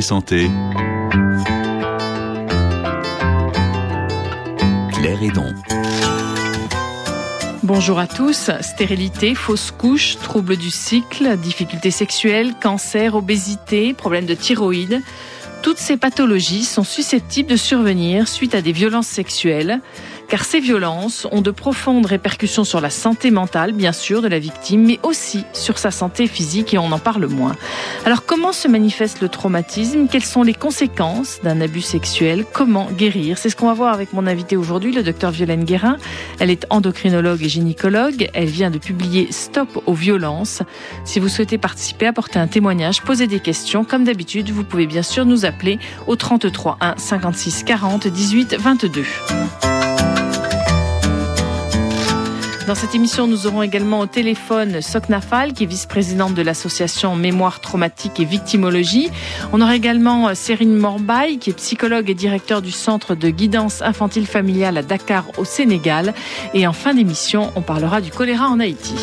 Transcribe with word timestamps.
Santé, 0.00 0.50
Claire 4.92 5.22
Hédon. 5.22 5.54
Bonjour 7.62 7.98
à 7.98 8.06
tous. 8.06 8.50
Stérilité, 8.60 9.34
fausse 9.34 9.70
couche, 9.70 10.18
troubles 10.18 10.56
du 10.56 10.70
cycle, 10.70 11.36
difficultés 11.36 11.90
sexuelles, 11.90 12.54
cancer, 12.60 13.14
obésité, 13.14 13.94
problèmes 13.94 14.26
de 14.26 14.34
thyroïde. 14.34 15.02
Toutes 15.62 15.78
ces 15.78 15.96
pathologies 15.96 16.64
sont 16.64 16.84
susceptibles 16.84 17.48
de 17.48 17.56
survenir 17.56 18.28
suite 18.28 18.54
à 18.54 18.60
des 18.60 18.72
violences 18.72 19.06
sexuelles 19.06 19.80
car 20.34 20.44
ces 20.44 20.58
violences 20.58 21.28
ont 21.30 21.42
de 21.42 21.52
profondes 21.52 22.06
répercussions 22.06 22.64
sur 22.64 22.80
la 22.80 22.90
santé 22.90 23.30
mentale, 23.30 23.70
bien 23.72 23.92
sûr, 23.92 24.20
de 24.20 24.26
la 24.26 24.40
victime, 24.40 24.84
mais 24.84 24.98
aussi 25.04 25.44
sur 25.52 25.78
sa 25.78 25.92
santé 25.92 26.26
physique 26.26 26.74
et 26.74 26.78
on 26.78 26.90
en 26.90 26.98
parle 26.98 27.26
moins. 27.26 27.54
Alors 28.04 28.26
comment 28.26 28.50
se 28.50 28.66
manifeste 28.66 29.20
le 29.20 29.28
traumatisme? 29.28 30.08
Quelles 30.10 30.24
sont 30.24 30.42
les 30.42 30.52
conséquences 30.52 31.38
d'un 31.44 31.60
abus 31.60 31.82
sexuel? 31.82 32.44
Comment 32.52 32.88
guérir? 32.90 33.38
C'est 33.38 33.48
ce 33.48 33.54
qu'on 33.54 33.68
va 33.68 33.74
voir 33.74 33.94
avec 33.94 34.12
mon 34.12 34.26
invité 34.26 34.56
aujourd'hui, 34.56 34.90
le 34.92 35.04
docteur 35.04 35.30
Violaine 35.30 35.62
Guérin. 35.62 35.98
Elle 36.40 36.50
est 36.50 36.66
endocrinologue 36.68 37.44
et 37.44 37.48
gynécologue. 37.48 38.28
Elle 38.34 38.48
vient 38.48 38.72
de 38.72 38.78
publier 38.78 39.28
Stop 39.30 39.84
aux 39.86 39.94
violences. 39.94 40.64
Si 41.04 41.20
vous 41.20 41.28
souhaitez 41.28 41.58
participer, 41.58 42.08
apporter 42.08 42.40
un 42.40 42.48
témoignage, 42.48 43.02
poser 43.02 43.28
des 43.28 43.38
questions, 43.38 43.84
comme 43.84 44.02
d'habitude, 44.02 44.50
vous 44.50 44.64
pouvez 44.64 44.88
bien 44.88 45.04
sûr 45.04 45.26
nous 45.26 45.44
appeler 45.44 45.78
au 46.08 46.16
33 46.16 46.78
1 46.80 46.94
56 46.96 47.62
40 47.62 48.08
18 48.08 48.56
22. 48.58 49.04
Dans 52.66 52.74
cette 52.74 52.94
émission, 52.94 53.26
nous 53.26 53.46
aurons 53.46 53.62
également 53.62 54.00
au 54.00 54.06
téléphone 54.06 54.80
Soknafal, 54.80 55.52
qui 55.52 55.64
est 55.64 55.66
vice-présidente 55.66 56.32
de 56.32 56.40
l'association 56.40 57.14
Mémoire 57.14 57.60
traumatique 57.60 58.18
et 58.20 58.24
victimologie. 58.24 59.10
On 59.52 59.60
aura 59.60 59.76
également 59.76 60.28
euh, 60.28 60.34
Cérine 60.34 60.74
Morbaille, 60.74 61.38
qui 61.38 61.50
est 61.50 61.54
psychologue 61.54 62.08
et 62.08 62.14
directeur 62.14 62.62
du 62.62 62.70
centre 62.70 63.14
de 63.14 63.28
guidance 63.28 63.82
infantile 63.82 64.26
familiale 64.26 64.78
à 64.78 64.82
Dakar 64.82 65.26
au 65.36 65.44
Sénégal. 65.44 66.14
Et 66.54 66.66
en 66.66 66.72
fin 66.72 66.94
d'émission, 66.94 67.52
on 67.54 67.60
parlera 67.60 68.00
du 68.00 68.10
choléra 68.10 68.48
en 68.48 68.58
Haïti. 68.60 68.94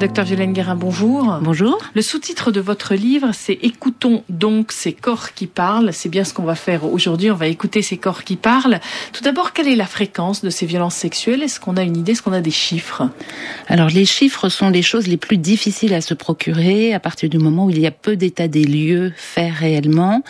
Docteur 0.00 0.24
Violaine 0.24 0.54
Guérin, 0.54 0.76
bonjour. 0.76 1.40
Bonjour. 1.42 1.78
Le 1.94 2.00
sous-titre 2.00 2.50
de 2.50 2.60
votre 2.60 2.94
livre, 2.94 3.32
c'est 3.34 3.58
Écoutons 3.60 4.24
donc 4.30 4.72
ces 4.72 4.94
corps 4.94 5.34
qui 5.34 5.46
parlent. 5.46 5.92
C'est 5.92 6.08
bien 6.08 6.24
ce 6.24 6.32
qu'on 6.32 6.44
va 6.44 6.54
faire 6.54 6.90
aujourd'hui. 6.90 7.30
On 7.30 7.34
va 7.34 7.48
écouter 7.48 7.82
ces 7.82 7.98
corps 7.98 8.24
qui 8.24 8.36
parlent. 8.36 8.80
Tout 9.12 9.22
d'abord, 9.22 9.52
quelle 9.52 9.68
est 9.68 9.76
la 9.76 9.84
fréquence 9.84 10.42
de 10.42 10.48
ces 10.48 10.64
violences 10.64 10.94
sexuelles? 10.94 11.42
Est-ce 11.42 11.60
qu'on 11.60 11.76
a 11.76 11.82
une 11.82 11.98
idée? 11.98 12.12
Est-ce 12.12 12.22
qu'on 12.22 12.32
a 12.32 12.40
des 12.40 12.50
chiffres? 12.50 13.10
Alors, 13.68 13.88
les 13.88 14.06
chiffres 14.06 14.48
sont 14.48 14.70
les 14.70 14.80
choses 14.80 15.06
les 15.06 15.18
plus 15.18 15.36
difficiles 15.36 15.92
à 15.92 16.00
se 16.00 16.14
procurer 16.14 16.94
à 16.94 16.98
partir 16.98 17.28
du 17.28 17.36
moment 17.36 17.66
où 17.66 17.70
il 17.70 17.78
y 17.78 17.86
a 17.86 17.90
peu 17.90 18.16
d'états 18.16 18.48
des 18.48 18.64
lieux 18.64 19.12
faits 19.16 19.52
réellement. 19.52 20.22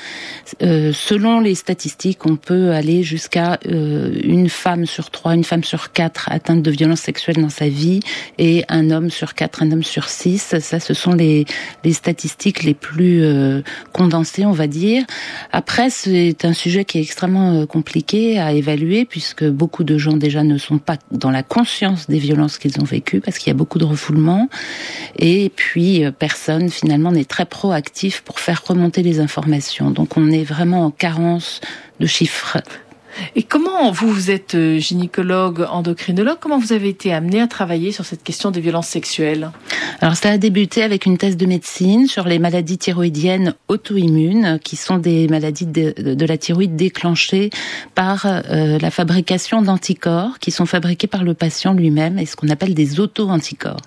Euh, 0.62 0.92
selon 0.92 1.38
les 1.38 1.55
statistiques, 1.55 2.27
on 2.27 2.34
peut 2.34 2.72
aller 2.72 3.05
jusqu'à 3.05 3.60
euh, 3.66 4.18
une 4.24 4.48
femme 4.48 4.84
sur 4.86 5.10
trois, 5.10 5.36
une 5.36 5.44
femme 5.44 5.62
sur 5.62 5.92
quatre 5.92 6.28
atteinte 6.32 6.64
de 6.64 6.70
violences 6.72 7.02
sexuelles 7.02 7.40
dans 7.40 7.50
sa 7.50 7.68
vie 7.68 8.00
et 8.36 8.64
un 8.68 8.90
homme 8.90 9.10
sur 9.10 9.34
quatre 9.34 9.59
un 9.61 9.70
homme 9.72 9.83
sur 9.83 10.08
six. 10.08 10.55
Ça, 10.61 10.80
ce 10.80 10.94
sont 10.94 11.12
les, 11.12 11.44
les 11.84 11.92
statistiques 11.92 12.62
les 12.62 12.75
plus 12.75 13.22
euh, 13.22 13.62
condensées, 13.92 14.44
on 14.44 14.52
va 14.52 14.67
dire. 14.67 15.05
Après, 15.52 15.91
c'est 15.91 16.44
un 16.44 16.52
sujet 16.52 16.84
qui 16.84 16.98
est 16.98 17.02
extrêmement 17.02 17.52
euh, 17.52 17.67
compliqué 17.67 18.39
à 18.39 18.52
évaluer 18.52 19.05
puisque 19.05 19.44
beaucoup 19.44 19.84
de 19.84 19.98
gens 19.98 20.17
déjà 20.17 20.42
ne 20.42 20.58
sont 20.58 20.78
pas 20.78 20.97
dans 21.11 21.30
la 21.30 21.42
conscience 21.42 22.08
des 22.08 22.19
violences 22.19 22.58
qu'ils 22.58 22.80
ont 22.80 22.84
vécues 22.84 23.20
parce 23.20 23.39
qu'il 23.39 23.48
y 23.48 23.55
a 23.55 23.55
beaucoup 23.55 23.79
de 23.79 23.84
refoulement. 23.84 24.48
Et 25.17 25.51
puis, 25.55 26.05
euh, 26.05 26.11
personne 26.11 26.70
finalement 26.70 27.13
n'est 27.13 27.24
très 27.24 27.46
proactif 27.46 28.23
pour 28.23 28.40
faire 28.40 28.63
remonter 28.64 29.02
les 29.02 29.20
informations. 29.20 29.90
Donc, 29.90 30.17
on 30.17 30.30
est 30.30 30.45
vraiment 30.45 30.86
en 30.86 30.90
carence 30.90 31.61
de 32.01 32.07
chiffres. 32.07 32.58
Et 33.34 33.42
comment 33.42 33.90
vous, 33.90 34.08
vous 34.08 34.30
êtes 34.30 34.54
euh, 34.54 34.78
gynécologue, 34.78 35.66
endocrinologue, 35.70 36.38
comment 36.40 36.58
vous 36.58 36.72
avez 36.72 36.88
été 36.88 37.12
amené 37.12 37.40
à 37.40 37.46
travailler 37.46 37.92
sur 37.92 38.04
cette 38.04 38.22
question 38.22 38.50
des 38.50 38.60
violences 38.60 38.88
sexuelles? 38.88 39.50
Alors 40.00 40.16
ça 40.16 40.30
a 40.30 40.38
débuté 40.38 40.82
avec 40.82 41.06
une 41.06 41.18
thèse 41.18 41.36
de 41.36 41.46
médecine 41.46 42.06
sur 42.06 42.26
les 42.26 42.38
maladies 42.38 42.78
thyroïdiennes 42.78 43.54
auto-immunes, 43.68 44.58
qui 44.62 44.76
sont 44.76 44.98
des 44.98 45.28
maladies 45.28 45.66
de, 45.66 46.24
la 46.24 46.38
thyroïde 46.38 46.76
déclenchées 46.76 47.50
par 47.94 48.26
euh, 48.26 48.78
la 48.78 48.90
fabrication 48.90 49.62
d'anticorps 49.62 50.38
qui 50.38 50.50
sont 50.50 50.66
fabriqués 50.66 51.06
par 51.06 51.24
le 51.24 51.34
patient 51.34 51.74
lui-même 51.74 52.18
et 52.18 52.27
ce 52.27 52.36
qu'on 52.36 52.48
appelle 52.48 52.74
des 52.74 53.00
auto-anticorps. 53.00 53.80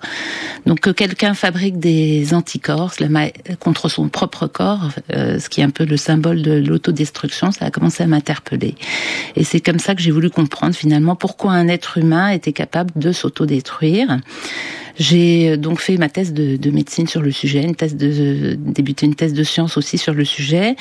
Donc 0.66 0.80
que 0.80 0.90
quelqu'un 0.90 1.34
fabrique 1.34 1.78
des 1.78 2.34
anticorps 2.34 2.94
contre 3.60 3.88
son 3.88 4.08
propre 4.08 4.46
corps, 4.46 4.90
euh, 5.12 5.38
ce 5.38 5.48
qui 5.48 5.60
est 5.60 5.64
un 5.64 5.70
peu 5.70 5.84
le 5.84 5.96
symbole 5.96 6.42
de 6.42 6.52
l'autodestruction, 6.52 7.52
ça 7.52 7.66
a 7.66 7.70
commencé 7.70 8.02
à 8.02 8.06
m'interpeller. 8.06 8.74
Et 9.36 9.44
c'est 9.44 9.60
comme 9.60 9.78
ça 9.78 9.94
que 9.94 10.02
j'ai 10.02 10.10
voulu 10.10 10.30
comprendre 10.30 10.74
finalement 10.74 11.16
pourquoi 11.16 11.52
un 11.52 11.68
être 11.68 11.98
humain 11.98 12.28
était 12.28 12.52
capable 12.52 12.90
de 12.96 13.12
s'autodétruire. 13.12 14.18
J'ai 14.98 15.50
euh, 15.50 15.56
donc 15.56 15.80
fait 15.80 15.96
ma 15.96 16.08
thèse 16.08 16.32
de, 16.32 16.56
de, 16.56 16.70
médecine 16.70 17.06
sur 17.06 17.22
le 17.22 17.30
sujet, 17.30 17.62
une 17.62 17.74
thèse 17.74 17.96
de 17.96 18.56
débuté 18.58 19.06
une 19.06 19.14
thèse 19.14 19.32
de 19.32 19.42
sciences 19.42 19.76
aussi 19.76 19.98
sur 19.98 20.14
le 20.14 20.24
sujet, 20.24 20.76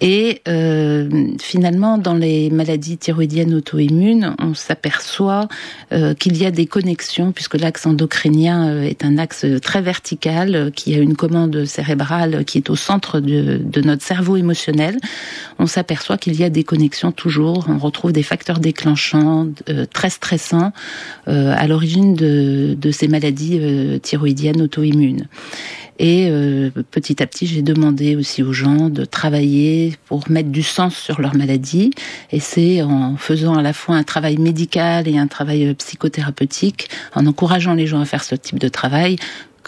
et 0.00 0.42
euh, 0.48 1.08
finalement 1.40 1.98
dans 1.98 2.14
les 2.14 2.50
maladies 2.50 2.98
thyroïdiennes 2.98 3.54
auto-immunes, 3.54 4.34
on 4.38 4.54
s'aperçoit 4.54 5.48
euh, 5.92 6.14
qu'il 6.14 6.36
y 6.36 6.44
a 6.44 6.50
des 6.50 6.66
connexions 6.66 7.32
puisque 7.32 7.54
l'axe 7.54 7.86
endocrinien 7.86 8.68
euh, 8.68 8.82
est 8.82 9.04
un 9.04 9.16
axe 9.16 9.46
très 9.62 9.80
vertical 9.80 10.54
euh, 10.54 10.70
qui 10.70 10.94
a 10.94 10.98
une 10.98 11.16
commande 11.16 11.64
cérébrale 11.64 12.44
qui 12.44 12.58
est 12.58 12.68
au 12.70 12.76
centre 12.76 13.20
de, 13.20 13.80
notre 13.80 14.02
cerveau 14.02 14.36
émotionnel. 14.36 14.98
On 15.58 15.66
s'aperçoit 15.66 16.18
qu'il 16.18 16.38
y 16.38 16.44
a 16.44 16.50
des 16.50 16.64
connexions 16.64 17.12
toujours. 17.12 17.66
On 17.68 17.78
retrouve 17.78 18.12
des 18.12 18.22
facteurs 18.22 18.58
déclenchants 18.58 19.46
très 19.92 20.10
stressants 20.10 20.72
à 21.26 21.66
l'origine 21.66 22.14
de, 22.14 22.76
de 22.78 22.90
ces 22.90 23.08
maladies 23.08 23.57
euh, 23.60 23.98
thyroïdienne 23.98 24.62
auto-immune. 24.62 25.26
Et 25.98 26.28
euh, 26.30 26.70
petit 26.90 27.22
à 27.22 27.26
petit, 27.26 27.46
j'ai 27.46 27.62
demandé 27.62 28.14
aussi 28.14 28.42
aux 28.42 28.52
gens 28.52 28.88
de 28.88 29.04
travailler 29.04 29.96
pour 30.06 30.30
mettre 30.30 30.50
du 30.50 30.62
sens 30.62 30.96
sur 30.96 31.20
leur 31.20 31.34
maladie. 31.34 31.90
Et 32.30 32.38
c'est 32.38 32.82
en 32.82 33.16
faisant 33.16 33.54
à 33.54 33.62
la 33.62 33.72
fois 33.72 33.96
un 33.96 34.04
travail 34.04 34.36
médical 34.36 35.08
et 35.08 35.18
un 35.18 35.26
travail 35.26 35.66
euh, 35.66 35.74
psychothérapeutique, 35.74 36.88
en 37.14 37.26
encourageant 37.26 37.74
les 37.74 37.88
gens 37.88 38.00
à 38.00 38.04
faire 38.04 38.22
ce 38.22 38.36
type 38.36 38.60
de 38.60 38.68
travail, 38.68 39.16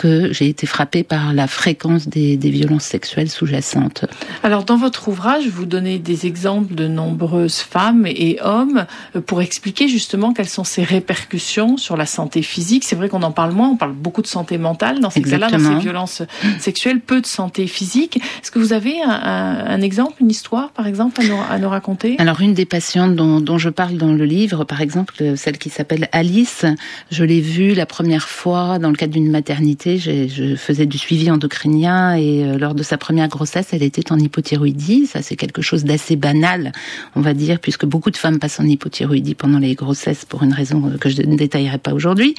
que 0.01 0.33
j'ai 0.33 0.49
été 0.49 0.67
frappée 0.67 1.03
par 1.03 1.35
la 1.35 1.47
fréquence 1.47 2.09
des, 2.09 2.39
des 2.39 2.49
violences 2.49 2.85
sexuelles 2.85 3.29
sous-jacentes. 3.29 4.07
Alors, 4.43 4.65
dans 4.65 4.79
votre 4.79 5.09
ouvrage, 5.09 5.47
vous 5.49 5.67
donnez 5.67 5.99
des 5.99 6.25
exemples 6.25 6.75
de 6.75 6.89
nombreuses 6.89 7.59
femmes 7.59 8.07
et 8.07 8.39
hommes 8.43 8.87
pour 9.27 9.43
expliquer 9.43 9.89
justement 9.89 10.33
quelles 10.33 10.49
sont 10.49 10.65
ces 10.65 10.85
répercussions 10.85 11.77
sur 11.77 11.99
la 11.99 12.07
santé 12.07 12.41
physique. 12.41 12.85
C'est 12.85 12.97
vrai 12.97 13.11
qu'on 13.11 13.23
en 13.23 13.31
parle 13.31 13.53
moins, 13.53 13.69
on 13.69 13.77
parle 13.77 13.93
beaucoup 13.93 14.23
de 14.23 14.27
santé 14.27 14.57
mentale 14.57 15.01
dans 15.01 15.11
ces 15.11 15.21
cas-là, 15.21 15.51
dans 15.51 15.59
ces 15.59 15.79
violences 15.79 16.23
sexuelles, 16.59 17.01
peu 17.01 17.21
de 17.21 17.27
santé 17.27 17.67
physique. 17.67 18.17
Est-ce 18.43 18.51
que 18.51 18.59
vous 18.59 18.73
avez 18.73 19.03
un, 19.03 19.11
un, 19.11 19.83
exemple, 19.83 20.15
une 20.23 20.31
histoire, 20.31 20.71
par 20.71 20.87
exemple, 20.87 21.21
à 21.21 21.25
nous, 21.25 21.37
à 21.51 21.59
nous 21.59 21.69
raconter? 21.69 22.17
Alors, 22.17 22.41
une 22.41 22.55
des 22.55 22.65
patientes 22.65 23.17
dont, 23.17 23.43
dont, 23.43 23.59
je 23.59 23.69
parle 23.69 23.99
dans 23.99 24.15
le 24.15 24.25
livre, 24.25 24.65
par 24.65 24.81
exemple, 24.81 25.37
celle 25.37 25.59
qui 25.59 25.69
s'appelle 25.69 26.09
Alice, 26.13 26.65
je 27.11 27.23
l'ai 27.23 27.43
vue 27.43 27.75
la 27.75 27.85
première 27.85 28.31
fois 28.31 28.79
dans 28.79 28.89
le 28.89 28.97
cadre 28.97 29.13
d'une 29.13 29.31
maternité 29.31 29.90
je 29.99 30.55
faisais 30.57 30.87
du 30.87 30.99
suivi 30.99 31.31
endocrinien 31.31 32.15
et 32.15 32.45
euh, 32.45 32.59
lors 32.59 32.75
de 32.75 32.83
sa 32.83 32.99
première 32.99 33.29
grossesse, 33.29 33.69
elle 33.73 33.83
était 33.83 34.13
en 34.13 34.19
hypothyroïdie. 34.19 35.07
Ça, 35.07 35.23
c'est 35.23 35.37
quelque 35.37 35.63
chose 35.63 35.85
d'assez 35.85 36.17
banal, 36.17 36.73
on 37.17 37.21
va 37.21 37.35
dire, 37.35 37.59
puisque 37.61 37.87
beaucoup 37.87 38.11
de 38.11 38.17
femmes 38.17 38.39
passent 38.39 38.61
en 38.61 38.65
hypothyroïdie 38.65 39.35
pendant 39.35 39.59
les 39.59 39.75
grossesses 39.75 40.25
pour 40.25 40.43
une 40.43 40.53
raison 40.53 40.93
que 41.01 41.09
je 41.09 41.23
ne 41.23 41.37
détaillerai 41.37 41.79
pas 41.79 41.93
aujourd'hui. 41.93 42.35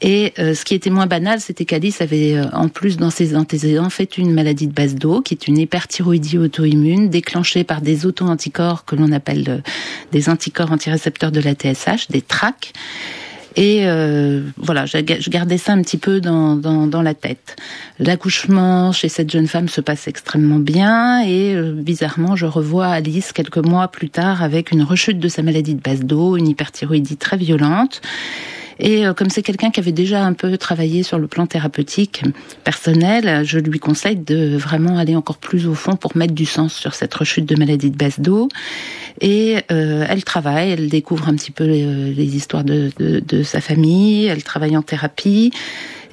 Et 0.00 0.32
euh, 0.38 0.54
ce 0.54 0.64
qui 0.64 0.74
était 0.74 0.90
moins 0.90 1.06
banal, 1.06 1.40
c'était 1.40 1.64
qu'Alice 1.64 2.00
avait, 2.00 2.36
euh, 2.36 2.46
en 2.52 2.68
plus 2.68 2.96
dans 2.96 3.10
ses 3.10 3.36
antécédents, 3.36 3.90
fait 3.90 4.18
une 4.18 4.32
maladie 4.32 4.66
de 4.66 4.72
base 4.72 4.94
d'eau, 4.94 5.20
qui 5.20 5.34
est 5.34 5.48
une 5.48 5.58
hyperthyroïdie 5.58 6.38
auto-immune 6.38 7.10
déclenchée 7.10 7.64
par 7.64 7.80
des 7.80 8.06
auto-anticorps 8.06 8.84
que 8.84 8.96
l'on 8.96 9.12
appelle 9.12 9.62
des 10.12 10.28
anticorps 10.28 10.72
antirécepteurs 10.72 11.32
de 11.32 11.40
la 11.40 11.54
TSH, 11.54 12.08
des 12.10 12.22
TRAC. 12.22 12.72
Et 13.56 13.86
euh, 13.86 14.42
voilà, 14.56 14.84
je 14.86 15.30
gardais 15.30 15.58
ça 15.58 15.72
un 15.72 15.82
petit 15.82 15.96
peu 15.96 16.20
dans, 16.20 16.56
dans, 16.56 16.86
dans 16.86 17.02
la 17.02 17.14
tête. 17.14 17.56
L'accouchement 18.00 18.90
chez 18.90 19.08
cette 19.08 19.30
jeune 19.30 19.46
femme 19.46 19.68
se 19.68 19.80
passe 19.80 20.08
extrêmement 20.08 20.58
bien 20.58 21.22
et 21.22 21.54
euh, 21.54 21.72
bizarrement, 21.72 22.34
je 22.34 22.46
revois 22.46 22.88
Alice 22.88 23.32
quelques 23.32 23.64
mois 23.64 23.88
plus 23.88 24.10
tard 24.10 24.42
avec 24.42 24.72
une 24.72 24.82
rechute 24.82 25.20
de 25.20 25.28
sa 25.28 25.42
maladie 25.42 25.74
de 25.74 25.80
base 25.80 26.00
d'eau, 26.00 26.36
une 26.36 26.48
hyperthyroïdie 26.48 27.16
très 27.16 27.36
violente. 27.36 28.00
Et 28.78 29.06
euh, 29.06 29.14
comme 29.14 29.30
c'est 29.30 29.42
quelqu'un 29.42 29.70
qui 29.70 29.80
avait 29.80 29.92
déjà 29.92 30.24
un 30.24 30.32
peu 30.32 30.56
travaillé 30.58 31.02
sur 31.02 31.18
le 31.18 31.26
plan 31.26 31.46
thérapeutique 31.46 32.22
personnel, 32.64 33.44
je 33.44 33.58
lui 33.58 33.78
conseille 33.78 34.16
de 34.16 34.56
vraiment 34.56 34.98
aller 34.98 35.16
encore 35.16 35.38
plus 35.38 35.66
au 35.66 35.74
fond 35.74 35.96
pour 35.96 36.16
mettre 36.16 36.34
du 36.34 36.46
sens 36.46 36.74
sur 36.74 36.94
cette 36.94 37.14
rechute 37.14 37.46
de 37.46 37.56
maladie 37.56 37.90
de 37.90 37.96
base 37.96 38.20
d'eau. 38.20 38.48
Et 39.20 39.58
euh, 39.70 40.04
elle 40.08 40.24
travaille, 40.24 40.70
elle 40.70 40.88
découvre 40.88 41.28
un 41.28 41.34
petit 41.34 41.52
peu 41.52 41.64
les, 41.64 42.36
histoires 42.36 42.64
de, 42.64 42.90
de, 42.98 43.20
de, 43.20 43.42
sa 43.42 43.60
famille, 43.60 44.26
elle 44.26 44.42
travaille 44.42 44.76
en 44.76 44.82
thérapie. 44.82 45.52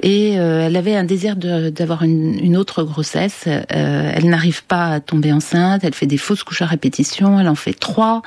Et 0.02 0.34
elle 0.34 0.76
avait 0.76 0.96
un 0.96 1.04
désir 1.04 1.36
d'avoir 1.36 2.04
une, 2.04 2.40
une, 2.44 2.58
autre 2.58 2.84
grossesse. 2.84 3.48
elle 3.48 4.30
n'arrive 4.30 4.64
pas 4.64 4.88
à 4.88 5.00
tomber 5.00 5.32
enceinte, 5.32 5.84
elle 5.84 5.94
fait 5.94 6.08
des 6.08 6.18
fausses 6.18 6.44
couches 6.44 6.62
à 6.62 6.66
répétition, 6.66 7.40
elle 7.40 7.48
en 7.48 7.56
fait 7.56 7.74
trois. 7.74 8.22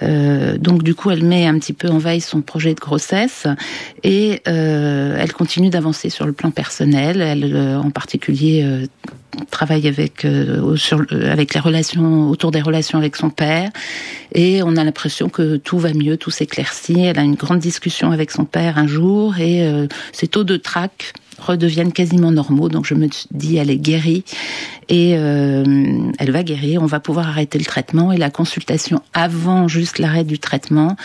donc 0.00 0.82
du 0.82 0.94
coup, 0.94 1.10
elle 1.10 1.24
met 1.24 1.46
un 1.46 1.58
petit 1.58 1.72
peu 1.72 1.88
en 1.88 1.98
veille 1.98 2.20
son 2.20 2.40
projet 2.40 2.74
de 2.74 2.80
grossesse 2.80 3.46
et 4.02 4.42
elle 4.44 5.32
continue 5.32 5.70
d'avancer 5.70 6.10
sur 6.10 6.26
le 6.26 6.32
plan 6.32 6.50
personnel. 6.50 7.20
Elle, 7.20 7.56
en 7.76 7.90
particulier, 7.90 8.88
travaille 9.50 9.88
avec 9.88 10.24
euh, 10.24 10.76
sur, 10.76 11.04
euh, 11.12 11.32
avec 11.32 11.54
les 11.54 11.60
relations 11.60 12.28
autour 12.28 12.50
des 12.50 12.60
relations 12.60 12.98
avec 12.98 13.16
son 13.16 13.30
père 13.30 13.70
et 14.34 14.62
on 14.62 14.76
a 14.76 14.84
l'impression 14.84 15.28
que 15.28 15.56
tout 15.56 15.78
va 15.78 15.92
mieux, 15.92 16.16
tout 16.16 16.30
s'éclaircit. 16.30 17.00
Elle 17.00 17.18
a 17.18 17.22
une 17.22 17.34
grande 17.34 17.58
discussion 17.58 18.12
avec 18.12 18.30
son 18.30 18.44
père 18.44 18.78
un 18.78 18.86
jour 18.86 19.38
et 19.38 19.66
euh, 19.66 19.86
ses 20.12 20.28
taux 20.28 20.44
de 20.44 20.56
trac 20.56 21.12
redeviennent 21.46 21.92
quasiment 21.92 22.32
normaux. 22.32 22.68
Donc 22.68 22.86
je 22.86 22.94
me 22.94 23.08
dis, 23.32 23.56
elle 23.56 23.70
est 23.70 23.78
guérie 23.78 24.24
et 24.88 25.10
elle 25.10 26.30
va 26.30 26.42
guérir. 26.42 26.82
On 26.82 26.86
va 26.86 27.00
pouvoir 27.00 27.28
arrêter 27.28 27.58
le 27.58 27.64
traitement 27.64 28.12
et 28.12 28.16
la 28.16 28.30
consultation 28.30 29.02
avant 29.14 29.68
juste 29.68 29.98
l'arrêt 29.98 30.24
du 30.24 30.38
traitement 30.38 30.96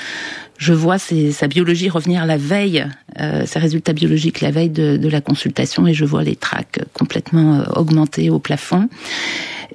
je 0.57 0.73
vois 0.73 0.97
sa 0.97 1.47
biologie 1.47 1.89
revenir 1.89 2.25
la 2.25 2.37
veille, 2.37 2.85
euh, 3.19 3.45
ses 3.45 3.59
résultats 3.59 3.93
biologiques 3.93 4.41
la 4.41 4.51
veille 4.51 4.69
de, 4.69 5.07
la 5.07 5.21
consultation, 5.21 5.87
et 5.87 5.93
je 5.93 6.05
vois 6.05 6.23
les 6.23 6.35
tracs 6.35 6.79
complètement 6.93 7.59
euh, 7.59 7.63
augmentés 7.75 8.29
au 8.29 8.39
plafond. 8.39 8.89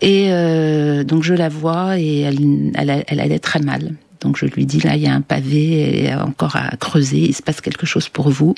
Et 0.00 0.32
euh, 0.32 1.04
donc 1.04 1.22
je 1.22 1.34
la 1.34 1.48
vois 1.48 1.98
et 1.98 2.20
elle, 2.20 2.72
elle, 2.74 3.04
elle 3.06 3.20
allait 3.20 3.38
très 3.38 3.60
mal. 3.60 3.92
Donc 4.20 4.36
je 4.36 4.46
lui 4.46 4.66
dis 4.66 4.80
là, 4.80 4.96
il 4.96 5.02
y 5.02 5.06
a 5.06 5.14
un 5.14 5.20
pavé, 5.20 6.12
encore 6.14 6.56
à 6.56 6.76
creuser, 6.76 7.18
il 7.18 7.34
se 7.34 7.42
passe 7.42 7.60
quelque 7.60 7.86
chose 7.86 8.08
pour 8.08 8.30
vous. 8.30 8.54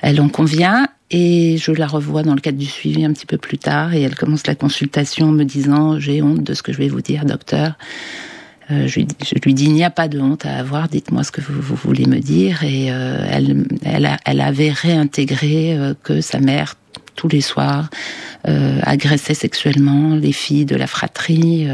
Elle 0.00 0.20
en 0.20 0.28
convient 0.28 0.88
et 1.10 1.56
je 1.56 1.72
la 1.72 1.86
revois 1.86 2.22
dans 2.22 2.34
le 2.34 2.40
cadre 2.40 2.58
du 2.58 2.66
suivi 2.66 3.04
un 3.04 3.12
petit 3.12 3.26
peu 3.26 3.38
plus 3.38 3.58
tard 3.58 3.94
et 3.94 4.02
elle 4.02 4.14
commence 4.14 4.46
la 4.46 4.54
consultation 4.54 5.28
en 5.28 5.32
me 5.32 5.44
disant 5.44 5.98
j'ai 5.98 6.20
honte 6.20 6.42
de 6.42 6.54
ce 6.54 6.62
que 6.62 6.72
je 6.72 6.78
vais 6.78 6.88
vous 6.88 7.00
dire, 7.00 7.24
docteur. 7.24 7.74
Euh, 8.70 8.86
je, 8.86 9.00
lui, 9.44 9.54
dis 9.54 9.64
il 9.64 9.72
n'y 9.72 9.84
a 9.84 9.90
pas 9.90 10.08
de 10.08 10.20
honte 10.20 10.44
à 10.44 10.56
avoir, 10.56 10.88
dites-moi 10.88 11.24
ce 11.24 11.30
que 11.30 11.40
vous, 11.40 11.74
voulez 11.74 12.04
me 12.04 12.18
dire. 12.18 12.62
Et 12.64 12.92
euh, 12.92 13.26
elle, 13.30 13.66
elle, 13.82 14.18
elle, 14.26 14.40
avait 14.42 14.70
réintégré 14.70 15.74
euh, 15.74 15.94
que 16.02 16.20
sa 16.20 16.40
mère 16.40 16.74
tous 17.16 17.28
les 17.28 17.40
soirs 17.40 17.90
agressait 18.44 19.34
sexuellement 19.34 20.14
les 20.14 20.32
filles 20.32 20.64
de 20.64 20.76
la 20.76 20.86
fratrie. 20.86 21.68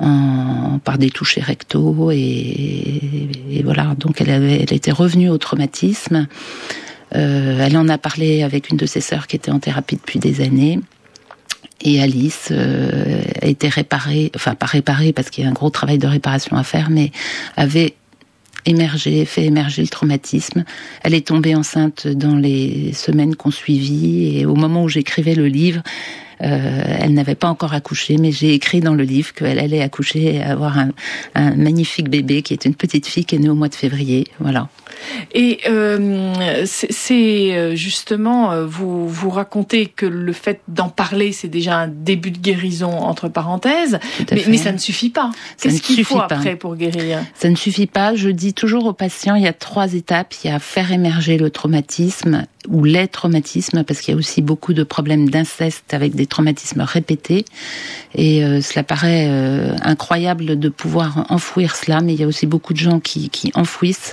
En, 0.00 0.80
par 0.82 0.98
des 0.98 1.08
touchés 1.08 1.40
rectaux 1.40 2.10
et, 2.10 3.30
et, 3.48 3.62
voilà 3.62 3.94
donc 3.96 4.20
elle 4.20 4.30
avait 4.30 4.60
elle 4.60 4.72
était 4.72 4.90
revenue 4.90 5.30
au 5.30 5.38
traumatisme 5.38 6.26
elle 7.14 7.76
en 7.76 7.88
a 7.88 7.98
parlé 7.98 8.42
avec 8.42 8.70
une 8.70 8.76
de 8.76 8.86
ses 8.86 9.00
sœurs 9.00 9.26
qui 9.26 9.36
était 9.36 9.50
en 9.50 9.60
thérapie 9.60 9.96
depuis 9.96 10.18
des 10.18 10.40
années 10.40 10.80
et 11.84 12.02
Alice 12.02 12.48
euh, 12.50 13.22
a 13.42 13.46
été 13.46 13.68
réparée, 13.68 14.32
enfin 14.34 14.54
pas 14.54 14.66
réparée 14.66 15.12
parce 15.12 15.30
qu'il 15.30 15.44
y 15.44 15.46
a 15.46 15.50
un 15.50 15.54
gros 15.54 15.70
travail 15.70 15.98
de 15.98 16.06
réparation 16.06 16.56
à 16.56 16.64
faire, 16.64 16.88
mais 16.90 17.12
avait 17.56 17.94
émergé, 18.64 19.24
fait 19.26 19.44
émerger 19.44 19.82
le 19.82 19.88
traumatisme. 19.88 20.64
Elle 21.02 21.14
est 21.14 21.26
tombée 21.26 21.54
enceinte 21.54 22.08
dans 22.08 22.36
les 22.36 22.92
semaines 22.94 23.36
qu'on 23.36 23.50
suivit 23.50 24.38
et 24.38 24.46
au 24.46 24.54
moment 24.54 24.84
où 24.84 24.88
j'écrivais 24.88 25.34
le 25.34 25.46
livre, 25.46 25.82
euh, 26.40 26.82
elle 27.00 27.12
n'avait 27.12 27.34
pas 27.34 27.48
encore 27.48 27.74
accouché, 27.74 28.16
mais 28.16 28.32
j'ai 28.32 28.54
écrit 28.54 28.80
dans 28.80 28.94
le 28.94 29.04
livre 29.04 29.32
qu'elle 29.34 29.58
allait 29.58 29.82
accoucher 29.82 30.36
et 30.36 30.42
avoir 30.42 30.78
un, 30.78 30.90
un, 31.34 31.54
magnifique 31.54 32.08
bébé 32.08 32.42
qui 32.42 32.54
est 32.54 32.64
une 32.64 32.74
petite 32.74 33.06
fille 33.06 33.24
qui 33.24 33.36
est 33.36 33.38
née 33.38 33.50
au 33.50 33.54
mois 33.54 33.68
de 33.68 33.74
février. 33.74 34.26
Voilà. 34.40 34.68
Et 35.32 35.60
euh, 35.68 36.64
c'est 36.66 37.56
euh, 37.56 37.74
justement, 37.74 38.52
euh, 38.52 38.66
vous, 38.66 39.08
vous 39.08 39.30
racontez 39.30 39.86
que 39.86 40.06
le 40.06 40.32
fait 40.32 40.60
d'en 40.68 40.88
parler, 40.88 41.32
c'est 41.32 41.48
déjà 41.48 41.76
un 41.76 41.88
début 41.88 42.30
de 42.30 42.38
guérison, 42.38 42.90
entre 42.90 43.28
parenthèses, 43.28 43.98
mais, 44.30 44.44
mais, 44.48 44.56
ça 44.56 44.72
ne 44.72 44.78
suffit 44.78 45.10
pas. 45.10 45.30
Qu'est-ce 45.60 45.82
qu'il 45.82 46.04
faut 46.04 46.20
après 46.20 46.56
pour 46.56 46.76
guérir? 46.76 47.20
Ça 47.34 47.48
ne 47.48 47.56
suffit 47.56 47.86
pas. 47.86 48.14
Je 48.14 48.28
dis 48.30 48.54
toujours 48.54 48.86
aux 48.86 48.92
patients, 48.92 49.34
il 49.34 49.42
y 49.42 49.48
a 49.48 49.52
trois 49.52 49.94
étapes. 49.94 50.34
Il 50.44 50.50
y 50.50 50.50
a 50.50 50.58
faire 50.58 50.92
émerger 50.92 51.38
le 51.38 51.50
traumatisme 51.50 52.46
ou 52.68 52.84
les 52.84 53.08
traumatismes, 53.08 53.84
parce 53.84 54.00
qu'il 54.00 54.14
y 54.14 54.16
a 54.16 54.18
aussi 54.18 54.40
beaucoup 54.40 54.72
de 54.72 54.84
problèmes 54.84 55.28
d'inceste 55.28 55.92
avec 55.92 56.14
des 56.14 56.26
traumatismes 56.26 56.80
répétés. 56.80 57.44
Et 58.14 58.44
euh, 58.44 58.60
cela 58.60 58.82
paraît 58.82 59.26
euh, 59.28 59.76
incroyable 59.82 60.58
de 60.58 60.68
pouvoir 60.68 61.26
enfouir 61.28 61.76
cela, 61.76 62.00
mais 62.00 62.14
il 62.14 62.20
y 62.20 62.24
a 62.24 62.26
aussi 62.26 62.46
beaucoup 62.46 62.72
de 62.72 62.78
gens 62.78 63.00
qui, 63.00 63.28
qui 63.28 63.50
enfouissent. 63.54 64.12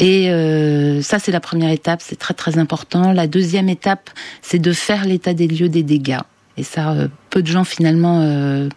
Et 0.00 0.30
euh, 0.30 1.02
ça, 1.02 1.18
c'est 1.18 1.32
la 1.32 1.40
première 1.40 1.70
étape, 1.70 2.00
c'est 2.02 2.18
très 2.18 2.34
très 2.34 2.58
important. 2.58 3.12
La 3.12 3.26
deuxième 3.26 3.68
étape, 3.68 4.10
c'est 4.42 4.58
de 4.58 4.72
faire 4.72 5.04
l'état 5.04 5.34
des 5.34 5.46
lieux 5.46 5.68
des 5.68 5.82
dégâts. 5.82 6.20
Et 6.56 6.62
ça, 6.62 6.94
peu 7.30 7.42
de 7.42 7.46
gens 7.46 7.64
finalement 7.64 8.68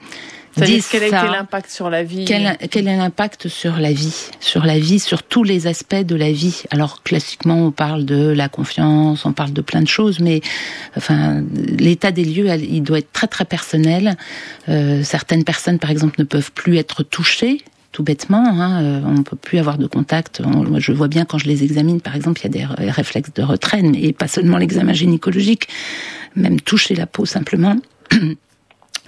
quel 0.55 1.03
a 1.03 1.07
été 1.07 1.31
l'impact 1.31 1.69
sur 1.69 1.89
la 1.89 2.03
vie 2.03 2.25
quel, 2.25 2.57
quel, 2.69 2.87
est 2.87 2.97
l'impact 2.97 3.47
sur 3.47 3.77
la 3.77 3.91
vie? 3.91 4.29
Sur 4.39 4.65
la 4.65 4.77
vie, 4.77 4.99
sur 4.99 5.23
tous 5.23 5.43
les 5.43 5.67
aspects 5.67 5.95
de 5.95 6.15
la 6.15 6.31
vie. 6.31 6.63
Alors 6.69 7.01
classiquement, 7.03 7.65
on 7.65 7.71
parle 7.71 8.05
de 8.05 8.27
la 8.29 8.49
confiance, 8.49 9.25
on 9.25 9.33
parle 9.33 9.53
de 9.53 9.61
plein 9.61 9.81
de 9.81 9.87
choses, 9.87 10.19
mais 10.19 10.41
enfin, 10.95 11.43
l'état 11.53 12.11
des 12.11 12.25
lieux, 12.25 12.47
il 12.49 12.83
doit 12.83 12.99
être 12.99 13.11
très 13.11 13.27
très 13.27 13.45
personnel. 13.45 14.15
Euh, 14.69 15.03
certaines 15.03 15.43
personnes, 15.43 15.79
par 15.79 15.89
exemple, 15.89 16.15
ne 16.19 16.25
peuvent 16.25 16.51
plus 16.51 16.77
être 16.77 17.03
touchées 17.03 17.63
tout 17.93 18.03
bêtement. 18.03 18.43
Hein, 18.45 18.83
euh, 18.83 19.01
on 19.05 19.13
ne 19.13 19.21
peut 19.21 19.37
plus 19.37 19.59
avoir 19.59 19.77
de 19.77 19.87
contact. 19.87 20.41
je 20.77 20.91
vois 20.91 21.07
bien 21.07 21.23
quand 21.23 21.37
je 21.37 21.47
les 21.47 21.63
examine, 21.63 22.01
par 22.01 22.17
exemple, 22.17 22.41
il 22.41 22.43
y 22.43 22.63
a 22.63 22.67
des 22.67 22.91
réflexes 22.91 23.31
de 23.33 23.43
retrait, 23.43 23.81
mais 23.81 24.11
pas 24.11 24.27
seulement 24.27 24.57
l'examen 24.57 24.91
gynécologique, 24.91 25.69
même 26.35 26.59
toucher 26.59 26.95
la 26.95 27.05
peau 27.05 27.25
simplement. 27.25 27.77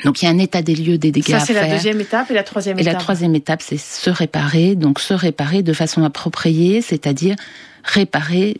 Donc 0.03 0.21
il 0.21 0.25
y 0.25 0.27
a 0.27 0.31
un 0.31 0.37
état 0.37 0.61
des 0.61 0.75
lieux 0.75 0.97
des 0.97 1.11
dégâts. 1.11 1.31
Ça 1.31 1.39
c'est 1.39 1.53
la 1.53 1.67
deuxième 1.67 1.99
étape 1.99 2.29
et 2.29 2.33
la 2.33 2.43
troisième 2.43 2.77
étape. 2.77 2.87
Et 2.87 2.93
la 2.93 2.99
troisième 2.99 3.33
étape 3.33 3.61
c'est 3.61 3.77
se 3.77 4.09
réparer, 4.09 4.75
donc 4.75 4.99
se 4.99 5.13
réparer 5.13 5.63
de 5.63 5.71
façon 5.71 6.03
appropriée, 6.03 6.81
c'est-à-dire 6.81 7.35
réparer 7.83 8.57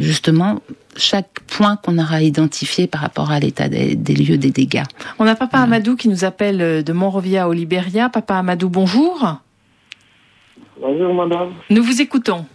justement 0.00 0.62
chaque 0.96 1.40
point 1.46 1.76
qu'on 1.76 1.98
aura 1.98 2.22
identifié 2.22 2.86
par 2.86 3.02
rapport 3.02 3.30
à 3.30 3.38
l'état 3.38 3.68
des, 3.68 3.94
lieux 3.94 4.38
des 4.38 4.50
dégâts. 4.50 4.84
On 5.18 5.26
a 5.26 5.34
Papa 5.34 5.58
Amadou 5.58 5.94
qui 5.94 6.08
nous 6.08 6.24
appelle 6.24 6.62
euh, 6.62 6.82
de 6.82 6.92
Monrovia 6.92 7.48
au 7.48 7.52
Libéria. 7.52 8.08
Papa 8.08 8.36
Amadou, 8.36 8.68
bonjour. 8.68 9.40
Bonjour 10.80 11.12
madame. 11.12 11.54
Nous 11.70 11.82
vous 11.82 12.00
écoutons. 12.00 12.46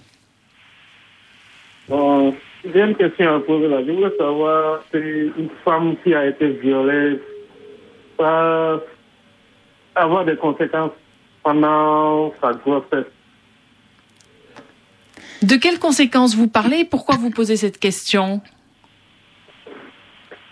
Bon, 1.90 2.34
j'ai 2.64 2.82
une 2.82 2.96
question 2.96 3.36
à 3.36 3.40
poser 3.42 3.68
là. 3.68 3.84
Je 3.86 3.92
voulais 3.92 4.18
savoir, 4.18 4.82
c'est 4.92 5.00
une 5.38 5.50
femme 5.66 5.96
qui 6.04 6.14
a 6.14 6.28
été 6.28 6.48
violée 6.48 7.20
avoir 9.96 10.26
des 10.26 10.36
conséquences 10.38 10.92
pendant 11.44 12.34
sa 12.42 12.54
grossesse. 12.54 13.06
De 15.42 15.56
quelles 15.56 15.80
conséquences 15.80 16.36
vous 16.36 16.48
parlez 16.48 16.86
Pourquoi 16.86 17.16
vous 17.16 17.30
posez 17.30 17.58
cette 17.58 17.80
question? 17.80 18.42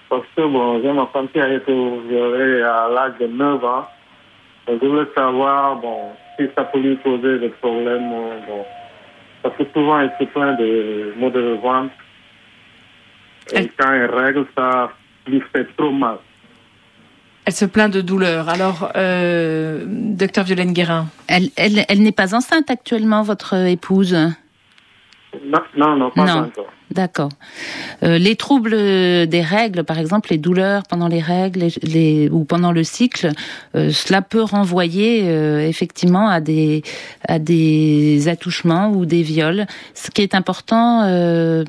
Parce 0.10 0.26
que 0.36 0.42
bon, 0.42 0.82
j'ai 0.82 0.92
ma 0.92 1.08
femme 1.08 1.30
qui 1.30 1.40
a 1.40 1.54
été 1.54 1.72
violée 1.72 2.62
à 2.62 2.90
l'âge 2.90 3.14
de 3.20 3.28
9 3.28 3.64
ans. 3.64 3.86
je 4.68 4.86
voulais 4.86 5.08
savoir 5.16 5.78
bon, 5.78 6.10
si 6.48 6.54
ça 6.56 6.64
peut 6.66 6.80
lui 6.80 6.96
poser 6.98 7.40
des 7.40 7.50
problèmes. 7.50 8.10
Bon, 8.10 8.66
parce 9.44 9.56
que 9.58 9.64
souvent, 9.74 10.00
elle 10.00 10.12
se 10.20 10.26
plaint 10.26 10.58
de 10.60 11.14
maux 11.18 11.30
de 11.30 11.58
ventre. 11.62 11.94
Et 13.54 13.70
quand 13.78 13.92
elle 13.92 14.10
règle, 14.10 14.46
ça 14.56 14.92
lui 15.28 15.42
fait 15.54 15.68
trop 15.78 15.92
mal. 15.92 16.18
Elle 17.46 17.54
se 17.54 17.66
plaint 17.66 17.92
de 17.92 18.02
douleur. 18.02 18.50
Alors, 18.50 18.92
euh, 18.96 19.84
docteur 19.88 20.44
Violaine 20.44 20.74
Guérin. 20.74 21.08
Elle, 21.28 21.50
elle, 21.58 21.86
elle 21.90 22.02
n'est 22.04 22.12
pas 22.12 22.36
enceinte 22.36 22.70
actuellement, 22.70 23.24
votre 23.24 23.56
épouse? 23.68 24.16
Non, 25.46 25.60
non, 25.78 25.96
non 25.96 26.12
pas 26.12 26.36
encore. 26.36 26.68
D'accord. 26.92 27.30
Euh, 28.04 28.18
les 28.18 28.36
troubles 28.36 28.72
des 28.72 29.42
règles, 29.42 29.86
par 29.86 29.98
exemple, 29.98 30.30
les 30.32 30.38
douleurs 30.38 30.84
pendant 30.84 31.08
les 31.08 31.22
règles 31.22 31.68
les, 31.84 32.30
ou 32.30 32.44
pendant 32.44 32.74
le 32.74 32.84
cycle, 32.84 33.32
euh, 33.76 33.92
cela 33.92 34.22
peut 34.22 34.42
renvoyer 34.42 35.22
euh, 35.24 35.66
effectivement 35.66 36.28
à 36.28 36.42
des 36.42 36.84
à 37.28 37.40
des 37.40 38.28
attouchements 38.28 38.90
ou 38.90 39.06
des 39.06 39.22
viols. 39.22 39.68
Ce 39.94 40.12
qui 40.12 40.22
est 40.22 40.36
important, 40.36 41.04
euh, 41.04 41.64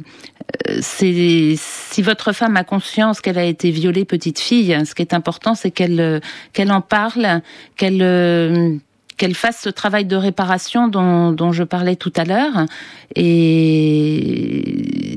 c'est 0.81 1.55
si 1.57 2.03
votre 2.03 2.33
femme 2.33 2.57
a 2.57 2.65
conscience 2.65 3.21
qu'elle 3.21 3.39
a 3.39 3.45
été 3.45 3.71
violée 3.71 4.05
petite 4.05 4.41
fille, 4.41 4.77
ce 4.85 4.95
qui 4.95 5.03
est 5.03 5.15
important, 5.15 5.55
c'est 5.55 5.71
qu'elle 5.71 6.21
qu'elle 6.53 6.73
en 6.73 6.81
parle, 6.81 7.43
qu'elle 7.77 8.81
qu'elle 9.23 9.37
fasse 9.37 9.61
ce 9.61 9.69
travail 9.69 10.05
de 10.05 10.17
réparation 10.17 10.89
dont, 10.89 11.31
dont 11.31 11.53
je 11.53 11.63
parlais 11.63 11.95
tout 11.95 12.13
à 12.17 12.25
l'heure. 12.25 12.67
Et 13.15 15.15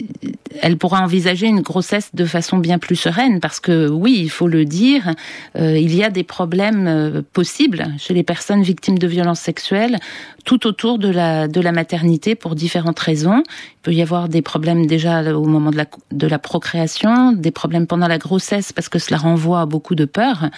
elle 0.62 0.78
pourra 0.78 1.02
envisager 1.02 1.48
une 1.48 1.62
grossesse 1.62 2.12
de 2.14 2.26
façon 2.26 2.58
bien 2.58 2.80
plus 2.80 2.96
sereine 2.96 3.40
parce 3.40 3.60
que 3.60 3.90
oui, 3.90 4.20
il 4.20 4.30
faut 4.30 4.48
le 4.48 4.66
dire, 4.66 5.14
euh, 5.58 5.78
il 5.78 5.96
y 5.96 6.04
a 6.04 6.10
des 6.10 6.24
problèmes 6.24 6.88
euh, 6.88 7.22
possibles 7.34 7.88
chez 7.98 8.14
les 8.14 8.24
personnes 8.24 8.64
victimes 8.64 8.98
de 8.98 9.08
violences 9.08 9.40
sexuelles 9.40 9.98
tout 10.44 10.68
autour 10.68 11.00
de 11.00 11.10
la 11.10 11.72
maternité 11.72 12.36
pour 12.36 12.54
différentes 12.54 13.00
raisons. 13.00 13.42
Il 13.48 13.82
peut 13.82 13.94
y 13.94 14.04
avoir 14.04 14.30
des 14.30 14.44
problèmes 14.44 14.86
déjà 14.86 15.36
au 15.36 15.46
moment 15.46 15.72
de 15.72 16.28
la 16.28 16.40
procréation, 16.40 17.32
des 17.32 17.50
problèmes 17.50 17.88
pendant 17.88 18.08
la 18.08 18.20
grossesse 18.20 18.72
parce 18.72 18.88
que 18.88 19.00
cela 19.00 19.18
renvoie 19.18 19.62
à 19.62 19.66
beaucoup 19.66 19.96
de 19.96 20.06
peur, 20.06 20.52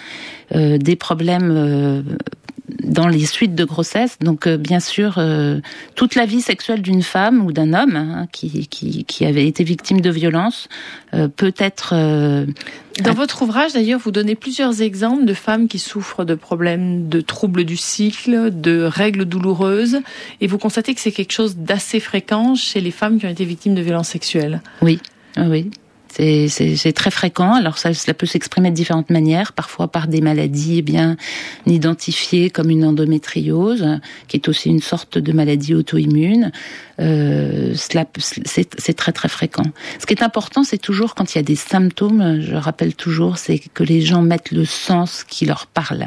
euh, 0.54 0.76
des 0.76 0.94
problèmes 0.94 2.04
dans 2.84 3.08
les 3.08 3.24
suites 3.26 3.54
de 3.54 3.64
grossesse. 3.64 4.18
Donc, 4.20 4.46
euh, 4.46 4.56
bien 4.56 4.80
sûr, 4.80 5.14
euh, 5.18 5.60
toute 5.94 6.14
la 6.14 6.26
vie 6.26 6.40
sexuelle 6.40 6.82
d'une 6.82 7.02
femme 7.02 7.44
ou 7.44 7.52
d'un 7.52 7.72
homme 7.72 7.96
hein, 7.96 8.26
qui, 8.32 9.24
avait 9.24 9.46
été 9.46 9.64
victime 9.64 9.87
de 9.96 10.10
violence 10.10 10.68
euh, 11.14 11.28
peut 11.28 11.54
être... 11.56 11.94
dans 13.02 13.14
votre 13.14 13.42
ouvrage, 13.42 13.72
d'ailleurs, 13.72 14.00
vous 14.00 14.10
donnez 14.10 14.34
plusieurs 14.34 14.82
exemples 14.82 15.24
de 15.24 15.34
femmes 15.34 15.68
qui 15.68 15.78
souffrent 15.78 16.24
de 16.24 16.34
problèmes 16.34 17.08
de 17.08 17.20
troubles 17.20 17.64
du 17.64 17.76
cycle, 17.76 18.50
de 18.52 18.82
règles 18.82 19.24
douloureuses, 19.24 20.00
et 20.40 20.46
vous 20.46 20.58
constatez 20.58 20.94
que 20.94 21.00
c'est 21.00 21.12
quelque 21.12 21.32
chose 21.32 21.56
d'assez 21.56 22.00
fréquent 22.00 22.54
chez 22.54 22.80
les 22.80 22.90
femmes 22.90 23.18
qui 23.18 23.26
ont 23.26 23.30
été 23.30 23.44
victimes 23.44 23.74
de 23.74 23.82
violences 23.82 24.08
sexuelles. 24.08 24.60
Oui, 24.82 25.00
oui. 25.36 25.70
C'est 26.10 26.92
très 26.94 27.10
fréquent. 27.10 27.54
Alors 27.54 27.78
cela 27.78 28.14
peut 28.14 28.26
s'exprimer 28.26 28.70
de 28.70 28.74
différentes 28.74 29.10
manières, 29.10 29.52
parfois 29.52 29.88
par 29.88 30.08
des 30.08 30.20
maladies 30.20 30.82
bien 30.82 31.16
identifiées 31.66 32.50
comme 32.50 32.70
une 32.70 32.84
endométriose, 32.84 34.00
qui 34.26 34.36
est 34.36 34.48
aussi 34.48 34.68
une 34.68 34.80
sorte 34.80 35.18
de 35.18 35.32
maladie 35.32 35.74
auto-immune. 35.74 36.50
Euh, 37.00 37.74
c'est 37.74 38.94
très 38.96 39.12
très 39.12 39.28
fréquent. 39.28 39.66
Ce 39.98 40.06
qui 40.06 40.14
est 40.14 40.22
important, 40.22 40.64
c'est 40.64 40.78
toujours 40.78 41.14
quand 41.14 41.34
il 41.34 41.38
y 41.38 41.40
a 41.40 41.44
des 41.44 41.56
symptômes, 41.56 42.40
je 42.40 42.54
rappelle 42.54 42.94
toujours, 42.94 43.38
c'est 43.38 43.58
que 43.58 43.84
les 43.84 44.00
gens 44.00 44.22
mettent 44.22 44.50
le 44.50 44.64
sens 44.64 45.24
qui 45.24 45.46
leur 45.46 45.66
parle 45.66 46.06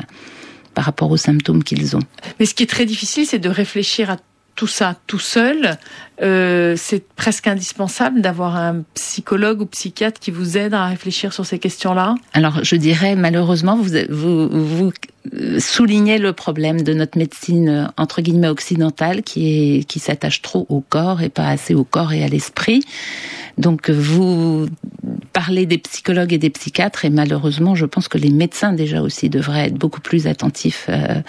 par 0.74 0.86
rapport 0.86 1.12
aux 1.12 1.17
symptômes 1.17 1.63
qu'ils 1.63 1.96
ont. 1.96 2.03
Mais 2.39 2.46
ce 2.46 2.53
qui 2.53 2.63
est 2.63 2.70
très 2.70 2.86
difficile, 2.86 3.25
c'est 3.25 3.39
de 3.39 3.50
réfléchir 3.50 4.10
à 4.10 4.17
tout 4.62 4.68
ça 4.68 4.96
tout 5.08 5.18
seul, 5.18 5.75
euh, 6.22 6.75
c'est 6.77 7.03
presque 7.15 7.48
indispensable 7.48 8.22
d'avoir 8.22 8.56
un 8.58 8.84
psychologue 8.94 9.62
ou 9.62 9.65
psychiatre 9.65 10.20
qui 10.20 10.30
vous 10.30 10.56
aide 10.56 10.75
à 10.75 10.86
réfléchir 10.86 11.34
sur 11.34 11.48
ces 11.48 11.58
questions-là? 11.58 12.13
Alors, 12.34 12.63
je 12.63 12.75
dirais, 12.75 13.15
malheureusement, 13.15 13.75
vous, 13.75 13.89
vous, 14.12 14.50
vous 14.50 14.91
soulignez 15.60 16.18
le 16.18 16.34
problème 16.34 16.82
de 16.82 16.94
notre 16.94 17.18
médecine, 17.18 17.92
entre 17.98 18.22
guillemets, 18.22 18.48
occidentale, 18.48 19.22
qui, 19.22 19.80
est, 19.80 19.84
qui 19.84 20.00
s'attache 20.00 20.42
trop 20.42 20.66
au 20.70 20.82
corps 20.82 21.22
et 21.22 21.30
pas 21.30 21.48
assez 21.48 21.74
au 21.74 21.84
corps 21.84 22.13
et 22.13 22.24
à 22.24 22.28
l'esprit. 22.28 22.84
Donc, 23.58 23.90
vous 23.90 24.68
parlez 25.34 25.66
des 25.66 25.78
psychologues 25.78 26.34
et 26.34 26.38
des 26.38 26.50
psychiatres, 26.50 27.06
et 27.06 27.10
malheureusement, 27.10 27.75
je 27.75 27.86
pense 27.86 28.08
que 28.08 28.18
les 28.18 28.30
médecins 28.32 28.74
déjà 28.74 29.01
aussi 29.01 29.30
devraient 29.30 29.68
être 29.68 29.75
beaucoup 29.75 30.01
plus 30.01 30.25
attentifs 30.28 30.88
euh, 30.90 31.22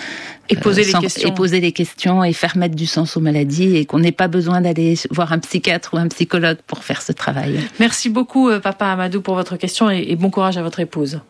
et 0.49 0.57
poser 0.57 0.85
les 0.85 0.93
questions 0.93 1.29
et 1.29 1.35
poser 1.35 1.61
les 1.61 1.73
questions 1.73 2.25
et 2.25 2.33
faire 2.33 2.57
mettre 2.57 2.75
du 2.75 2.87
sens 2.87 3.17
aux 3.17 3.21
maladies, 3.21 3.77
et 3.77 3.85
qu'on 3.85 3.99
n'ait 3.99 4.13
pas 4.13 4.29
besoin 4.29 4.61
d'aller 4.61 4.95
voir 5.11 5.33
un 5.33 5.39
psychiatre 5.39 5.95
ou 5.95 5.99
un 5.99 6.09
psychologue 6.09 6.59
pour 6.67 6.85
faire 6.85 7.03
ce 7.03 7.13
travail. 7.13 7.61
Merci 7.79 8.09
beaucoup, 8.09 8.49
euh, 8.49 8.61
Papa 8.61 8.87
Amadou, 8.87 9.21
pour 9.21 9.35
votre 9.35 9.57
question, 9.57 9.91
et 9.91 10.17
bon 10.17 10.31
courage 10.31 10.57
à 10.57 10.63
votre 10.63 10.81
épouse. 10.81 11.21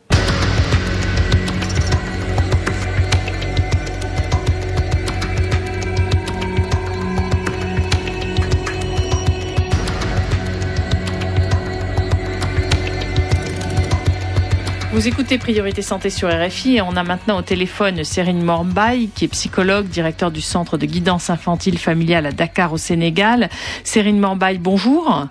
Vous 14.93 15.09
écoutez 15.09 15.39
Priorité 15.39 15.81
Santé 15.81 16.11
sur 16.11 16.29
RFI 16.29 16.77
et 16.77 16.83
on 16.83 16.91
a 16.97 17.03
maintenant 17.03 17.39
au 17.39 17.43
téléphone 17.43 18.05
Serine 18.05 18.43
Mormbaye 18.45 19.09
qui 19.09 19.25
est 19.25 19.29
psychologue, 19.29 19.87
directeur 19.87 20.31
du 20.31 20.43
centre 20.43 20.77
de 20.77 20.85
guidance 20.85 21.31
infantile 21.31 21.79
familiale 21.79 22.27
à 22.27 22.31
Dakar 22.31 22.75
au 22.75 22.77
Sénégal. 22.77 23.49
Serine 23.85 24.21
Mormbaye, 24.21 24.59
bonjour. 24.59 25.29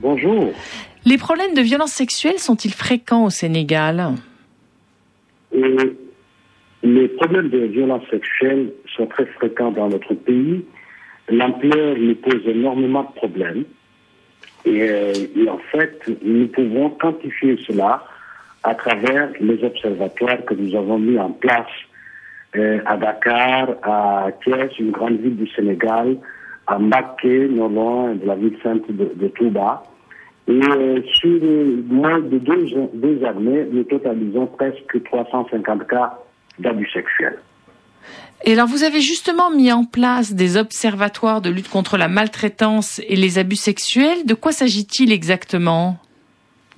Bonjour. 0.00 0.52
Les 1.04 1.16
problèmes 1.16 1.54
de 1.54 1.60
violence 1.62 1.92
sexuelle 1.92 2.40
sont-ils 2.40 2.72
fréquents 2.74 3.24
au 3.26 3.30
Sénégal? 3.30 4.14
Euh, 5.54 5.94
Les 6.82 7.06
problèmes 7.06 7.50
de 7.50 7.66
violence 7.66 8.02
sexuelle 8.10 8.72
sont 8.96 9.06
très 9.06 9.26
fréquents 9.26 9.70
dans 9.70 9.88
notre 9.88 10.14
pays. 10.14 10.64
L'ampleur 11.28 11.96
nous 11.96 12.16
pose 12.16 12.42
énormément 12.46 13.04
de 13.04 13.12
problèmes. 13.14 13.64
et 14.64 14.82
euh, 14.90 15.12
en 15.48 15.58
fait, 15.70 16.02
nous 16.24 16.48
pouvons 16.48 16.90
quantifier 16.90 17.56
cela 17.64 18.02
à 18.64 18.74
travers 18.74 19.30
les 19.40 19.62
observatoires 19.64 20.44
que 20.44 20.54
nous 20.54 20.74
avons 20.76 20.98
mis 20.98 21.18
en 21.18 21.30
place 21.30 21.66
euh, 22.56 22.80
à 22.86 22.96
Dakar, 22.96 23.74
à 23.82 24.28
Thiès, 24.42 24.70
une 24.78 24.90
grande 24.90 25.18
ville 25.20 25.36
du 25.36 25.48
Sénégal, 25.48 26.16
à 26.66 26.78
Mbaké, 26.78 27.48
non 27.48 27.68
loin 27.68 28.14
de 28.14 28.26
la 28.26 28.34
ville 28.34 28.56
sainte 28.62 28.90
de, 28.90 29.28
Touba. 29.28 29.82
Et 30.46 30.52
euh, 30.52 31.02
sur 31.12 31.40
moins 31.88 32.20
de 32.20 32.38
deux, 32.38 32.66
deux 32.94 33.24
années, 33.24 33.66
nous 33.70 33.84
totalisons 33.84 34.46
presque 34.46 35.02
350 35.04 35.86
cas 35.86 36.18
d'abus 36.58 36.88
sexuels. 36.90 37.38
Et 38.44 38.52
alors, 38.52 38.68
vous 38.68 38.84
avez 38.84 39.00
justement 39.00 39.50
mis 39.50 39.72
en 39.72 39.84
place 39.84 40.32
des 40.32 40.56
observatoires 40.56 41.40
de 41.40 41.50
lutte 41.50 41.68
contre 41.68 41.98
la 41.98 42.08
maltraitance 42.08 43.00
et 43.08 43.16
les 43.16 43.38
abus 43.38 43.56
sexuels. 43.56 44.24
De 44.24 44.34
quoi 44.34 44.52
s'agit-il 44.52 45.12
exactement? 45.12 45.98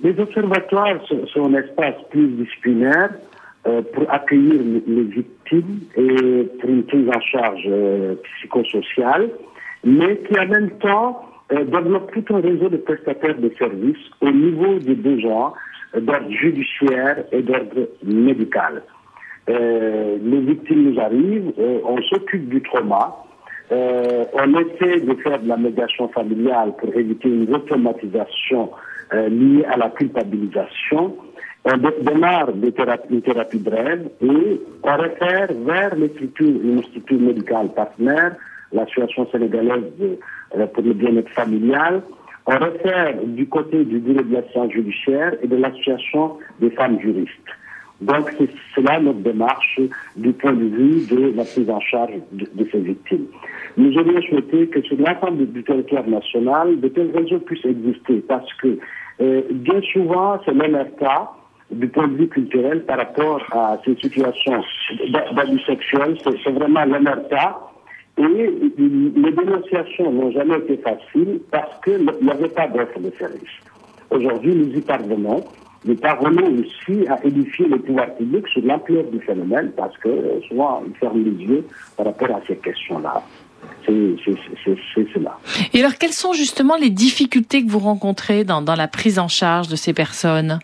Les 0.03 0.19
observatoires 0.19 0.99
sont, 1.07 1.45
un 1.45 1.53
espace 1.53 1.95
pluridisciplinaire 2.09 3.11
euh, 3.67 3.81
pour 3.93 4.11
accueillir 4.11 4.59
les 4.87 5.03
victimes 5.03 5.81
et 5.95 6.43
pour 6.59 6.69
une 6.69 6.83
prise 6.83 7.07
en 7.15 7.21
charge 7.21 7.65
euh, 7.67 8.15
psychosociale, 8.23 9.29
mais 9.83 10.17
qui 10.17 10.39
en 10.39 10.47
même 10.47 10.71
temps 10.79 11.23
euh, 11.51 11.63
développe 11.65 12.11
tout 12.11 12.33
un 12.33 12.41
réseau 12.41 12.69
de 12.69 12.77
prestataires 12.77 13.37
de 13.37 13.51
services 13.59 14.09
au 14.21 14.31
niveau 14.31 14.79
des 14.79 14.95
besoins 14.95 15.53
d'ordre 15.95 16.31
judiciaire 16.31 17.23
et 17.31 17.41
d'ordre 17.41 17.89
médical. 18.03 18.81
les 19.47 20.39
victimes 20.39 20.91
nous 20.91 20.99
arrivent, 21.01 21.51
on 21.57 22.01
s'occupe 22.03 22.47
du 22.47 22.61
trauma, 22.61 23.13
on 23.69 24.59
essaie 24.61 25.01
de 25.01 25.13
faire 25.15 25.39
de 25.41 25.49
la 25.49 25.57
médiation 25.57 26.07
familiale 26.07 26.71
pour 26.79 26.95
éviter 26.95 27.27
une 27.27 27.53
retraumatisation 27.53 28.69
euh, 29.13 29.29
liées 29.29 29.65
à 29.65 29.77
la 29.77 29.89
culpabilisation. 29.89 31.17
On 31.63 31.77
démarre 31.77 32.49
une 33.09 33.21
thérapie 33.21 33.59
brève 33.59 34.09
et 34.21 34.61
on 34.83 34.97
réfère 34.97 35.47
vers 35.65 35.95
les 35.95 36.09
structures, 36.09 36.47
une 36.47 36.81
structure 36.83 37.19
médicale 37.19 37.69
partenaire, 37.75 38.35
l'association 38.71 39.29
sénégalaise 39.31 39.83
euh, 40.57 40.65
pour 40.67 40.83
le 40.83 40.93
bien-être 40.93 41.29
familial. 41.29 42.01
On 42.47 42.57
réfère 42.57 43.15
du 43.23 43.47
côté 43.47 43.83
du 43.83 43.99
bureau 43.99 44.23
de 44.23 44.33
l'assistance 44.33 44.71
judiciaire 44.71 45.33
et 45.43 45.47
de 45.47 45.55
l'association 45.55 46.37
des 46.59 46.71
femmes 46.71 46.99
juristes. 46.99 47.51
Donc 48.01 48.31
c'est 48.39 48.49
cela 48.75 48.99
notre 48.99 49.19
démarche 49.19 49.79
du 50.15 50.33
point 50.33 50.53
de 50.53 50.65
vue 50.65 51.05
de 51.05 51.33
la 51.35 51.43
prise 51.45 51.69
en 51.69 51.79
charge 51.79 52.13
de, 52.31 52.47
de 52.55 52.67
ces 52.71 52.79
victimes. 52.79 53.27
Nous 53.77 53.95
aurions 53.95 54.21
souhaité 54.23 54.67
que 54.67 54.81
sur 54.81 54.97
l'ensemble 54.97 55.45
du 55.51 55.63
territoire 55.63 56.07
national, 56.07 56.79
de 56.79 56.87
tels 56.87 57.11
réseaux 57.15 57.39
puissent 57.39 57.65
exister 57.65 58.23
parce 58.27 58.51
que 58.55 58.79
euh, 59.21 59.41
bien 59.51 59.81
souvent, 59.93 60.39
c'est 60.45 60.53
l'MRK 60.53 61.05
du 61.71 61.87
point 61.87 62.07
de 62.07 62.15
vue 62.15 62.27
culturel 62.27 62.83
par 62.85 62.97
rapport 62.97 63.41
à 63.51 63.77
ces 63.85 63.95
situations 63.95 64.61
d'abus 65.33 65.59
sexuels. 65.61 66.17
C'est 66.23 66.51
vraiment 66.51 66.83
l'MRK. 66.85 67.33
Et 68.17 68.23
les 68.77 69.31
dénonciations 69.31 70.11
n'ont 70.11 70.31
jamais 70.31 70.57
été 70.57 70.77
faciles 70.77 71.39
parce 71.49 71.71
qu'il 71.83 72.05
n'y 72.21 72.29
avait 72.29 72.49
pas 72.49 72.67
d'offre 72.67 72.99
de 72.99 73.11
service. 73.17 73.49
Aujourd'hui, 74.09 74.53
nous 74.53 74.77
y 74.77 74.81
parvenons. 74.81 75.43
Nous 75.85 75.95
parvenons 75.95 76.59
aussi 76.59 77.07
à 77.07 77.23
édifier 77.25 77.67
le 77.67 77.79
pouvoir 77.79 78.13
public 78.15 78.47
sur 78.49 78.63
l'ampleur 78.63 79.05
du 79.05 79.19
phénomène 79.21 79.71
parce 79.77 79.97
que 79.97 80.09
souvent, 80.47 80.83
ils 80.85 80.95
ferment 80.95 81.23
les 81.23 81.45
yeux 81.45 81.65
par 81.95 82.07
rapport 82.07 82.35
à 82.35 82.41
ces 82.47 82.57
questions-là. 82.57 83.23
C'est 83.85 85.07
cela. 85.13 85.37
Et 85.73 85.79
alors, 85.79 85.95
quelles 85.99 86.13
sont 86.13 86.33
justement 86.33 86.75
les 86.75 86.89
difficultés 86.89 87.63
que 87.63 87.69
vous 87.69 87.79
rencontrez 87.79 88.43
dans, 88.43 88.61
dans 88.61 88.75
la 88.75 88.87
prise 88.87 89.19
en 89.19 89.27
charge 89.27 89.67
de 89.67 89.75
ces 89.75 89.93
personnes? 89.93 90.59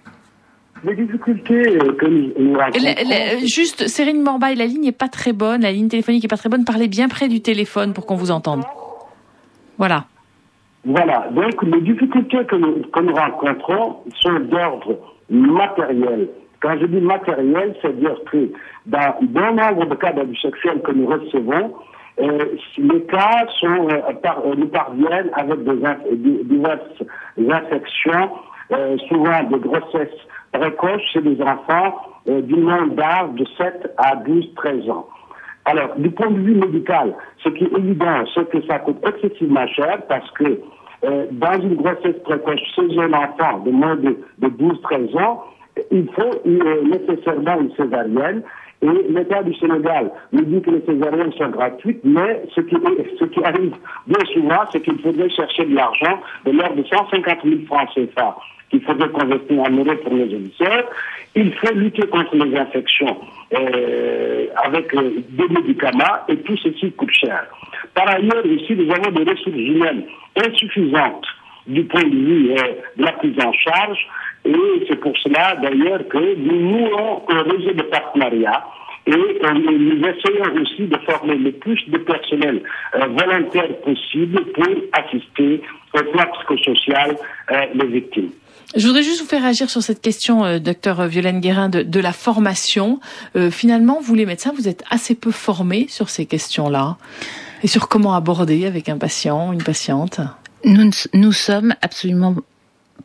Les 0.83 0.95
difficultés 0.95 1.77
euh, 1.77 1.93
que 1.93 2.05
nous, 2.05 2.53
rencontrons... 2.53 3.47
juste, 3.47 3.87
Cérine 3.87 4.21
Morbaille, 4.21 4.55
la 4.55 4.65
ligne 4.65 4.83
n'est 4.83 4.91
pas 4.91 5.07
très 5.07 5.33
bonne, 5.33 5.61
la 5.61 5.71
ligne 5.71 5.87
téléphonique 5.87 6.23
n'est 6.23 6.29
pas 6.29 6.37
très 6.37 6.49
bonne. 6.49 6.65
Parlez 6.65 6.87
bien 6.87 7.07
près 7.07 7.27
du 7.27 7.41
téléphone 7.41 7.93
pour 7.93 8.05
qu'on 8.05 8.15
vous 8.15 8.31
entende. 8.31 8.63
Voilà. 9.77 10.05
Voilà. 10.85 11.27
Donc, 11.31 11.61
les 11.63 11.81
difficultés 11.81 12.45
que 12.45 12.55
nous, 12.55 12.81
que 12.93 12.99
nous 13.01 13.13
rencontrons 13.13 13.97
sont 14.21 14.39
d'ordre 14.39 14.99
matériel. 15.29 16.29
Quand 16.61 16.77
je 16.79 16.85
dis 16.85 17.01
matériel, 17.01 17.75
c'est-à-dire 17.81 18.15
que 18.31 18.51
dans 18.85 19.15
bon 19.21 19.53
nombre 19.55 19.85
de 19.85 19.95
cas 19.95 20.13
d'abus 20.13 20.37
sexuels 20.37 20.81
que 20.81 20.91
nous 20.91 21.07
recevons, 21.07 21.73
les 22.19 23.01
cas 23.03 23.45
sont, 23.59 23.87
par, 24.23 24.41
nous 24.57 24.67
parviennent 24.67 25.29
avec 25.33 25.63
des, 25.63 26.43
des 26.43 27.51
infections, 27.51 28.29
souvent 29.07 29.43
des 29.43 29.59
grossesses 29.59 30.17
précoces 30.51 31.01
chez 31.13 31.21
les 31.21 31.41
enfants 31.41 31.95
du 32.25 32.57
nombre 32.57 32.95
d'âge 32.95 33.29
de 33.33 33.45
7 33.57 33.93
à 33.97 34.15
12, 34.15 34.53
13 34.55 34.89
ans. 34.89 35.07
Alors, 35.67 35.95
du 35.97 36.09
point 36.11 36.31
de 36.31 36.39
vue 36.39 36.55
médical, 36.55 37.13
ce 37.43 37.49
qui 37.49 37.65
est 37.65 37.77
évident, 37.77 38.23
c'est 38.33 38.49
que 38.49 38.65
ça 38.67 38.79
coûte 38.79 39.05
excessivement 39.05 39.67
cher 39.67 40.01
parce 40.07 40.31
que 40.31 40.61
euh, 41.03 41.25
dans 41.29 41.59
une 41.61 41.75
grossesse 41.75 42.15
précoce 42.23 42.61
chez 42.73 42.97
un 42.99 43.11
enfant 43.11 43.59
de 43.65 43.71
moins 43.71 43.97
de, 43.97 44.17
12-13 44.41 45.21
ans, 45.21 45.43
il 45.91 46.07
faut 46.13 46.41
euh, 46.47 46.83
nécessairement 46.85 47.59
une 47.59 47.71
césarienne. 47.75 48.43
Et 48.81 49.11
l'État 49.11 49.41
du 49.41 49.53
Sénégal 49.55 50.11
nous 50.31 50.43
dit 50.43 50.61
que 50.61 50.69
les 50.69 50.81
césariennes 50.85 51.33
sont 51.33 51.49
gratuites, 51.49 52.01
mais 52.03 52.43
ce 52.53 52.61
qui, 52.61 52.75
arrive 53.43 53.73
bien 54.05 54.25
souvent, 54.33 54.59
c'est 54.71 54.81
qu'il 54.81 54.99
faudrait 54.99 55.29
chercher 55.29 55.65
de 55.65 55.75
l'argent 55.75 56.19
de 56.45 56.51
l'ordre 56.51 56.75
de 56.75 56.83
150 56.83 57.37
000 57.43 57.55
francs 57.67 57.89
CFA 57.95 58.37
qu'il 58.69 58.81
faudrait 58.81 59.09
convertir 59.09 59.59
en 59.61 59.69
euros 59.69 59.95
pour 60.03 60.13
les 60.13 60.33
émissaires. 60.33 60.83
Il 61.35 61.53
faut 61.53 61.73
lutter 61.73 62.05
contre 62.07 62.35
les 62.35 62.57
infections 62.57 63.17
euh, 63.53 64.47
avec 64.63 64.93
euh, 64.93 65.23
des 65.29 65.47
médicaments 65.47 66.17
et 66.27 66.37
tout 66.37 66.57
ceci 66.57 66.91
coûte 66.91 67.11
cher. 67.11 67.45
Par 67.93 68.09
ailleurs, 68.09 68.45
ici, 68.45 68.75
nous 68.75 68.91
avons 68.91 69.11
des 69.11 69.29
ressources 69.29 69.55
humaines 69.55 70.03
insuffisantes 70.35 71.25
du 71.67 71.83
point 71.83 72.03
de 72.03 72.15
vue 72.15 72.51
euh, 72.51 72.73
de 72.97 73.03
la 73.03 73.11
prise 73.13 73.39
en 73.39 73.53
charge 73.53 73.99
et 74.47 74.85
c'est 74.87 74.99
pour 74.99 75.13
cela 75.17 75.55
d'ailleurs 75.61 76.07
que 76.07 76.35
nous 76.35 76.71
nouons 76.71 77.21
un 77.29 77.43
réseau 77.43 77.73
de 77.73 77.83
partenariat 77.83 78.63
et 79.05 79.11
nous 79.11 80.01
essayons 80.05 80.61
aussi 80.61 80.83
de 80.83 80.97
former 81.09 81.35
le 81.35 81.51
plus 81.53 81.79
de 81.87 81.97
personnel 81.97 82.61
volontaire 82.93 83.73
possible 83.77 84.43
pour 84.53 84.67
assister 84.91 85.61
au 85.93 86.03
plan 86.11 86.25
psychosocial 86.33 87.15
des 87.73 87.87
victimes. 87.87 88.31
Je 88.75 88.85
voudrais 88.85 89.03
juste 89.03 89.21
vous 89.21 89.27
faire 89.27 89.43
réagir 89.43 89.69
sur 89.69 89.81
cette 89.81 90.01
question, 90.01 90.43
euh, 90.43 90.59
docteur 90.59 91.07
Violaine 91.07 91.39
Guérin, 91.39 91.69
de, 91.69 91.83
de 91.83 91.99
la 92.01 92.11
formation. 92.11 92.99
Euh, 93.37 93.49
finalement, 93.49 93.99
vous 94.01 94.13
les 94.13 94.25
médecins, 94.25 94.51
vous 94.53 94.67
êtes 94.67 94.83
assez 94.89 95.15
peu 95.15 95.31
formés 95.31 95.85
sur 95.87 96.09
ces 96.09 96.25
questions-là 96.25 96.97
et 97.63 97.67
sur 97.67 97.87
comment 97.87 98.13
aborder 98.13 98.65
avec 98.65 98.89
un 98.89 98.97
patient, 98.97 99.53
une 99.53 99.63
patiente? 99.63 100.19
Nous, 100.65 100.89
nous 101.13 101.31
sommes 101.31 101.75
absolument 101.81 102.35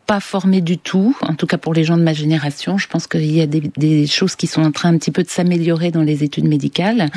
pas 0.06 0.20
formés 0.20 0.60
du 0.60 0.78
tout, 0.78 1.16
en 1.22 1.34
tout 1.34 1.46
cas 1.46 1.58
pour 1.58 1.74
les 1.74 1.84
gens 1.84 1.96
de 1.96 2.02
ma 2.02 2.12
génération. 2.12 2.78
Je 2.78 2.88
pense 2.88 3.06
qu'il 3.06 3.30
y 3.32 3.40
a 3.40 3.46
des, 3.46 3.62
des, 3.76 4.06
choses 4.06 4.36
qui 4.36 4.46
sont 4.46 4.62
en 4.62 4.72
train 4.72 4.90
un 4.90 4.98
petit 4.98 5.10
peu 5.10 5.22
de 5.22 5.28
s'améliorer 5.28 5.90
dans 5.90 6.02
les 6.02 6.24
études 6.24 6.44
médicales. 6.44 7.10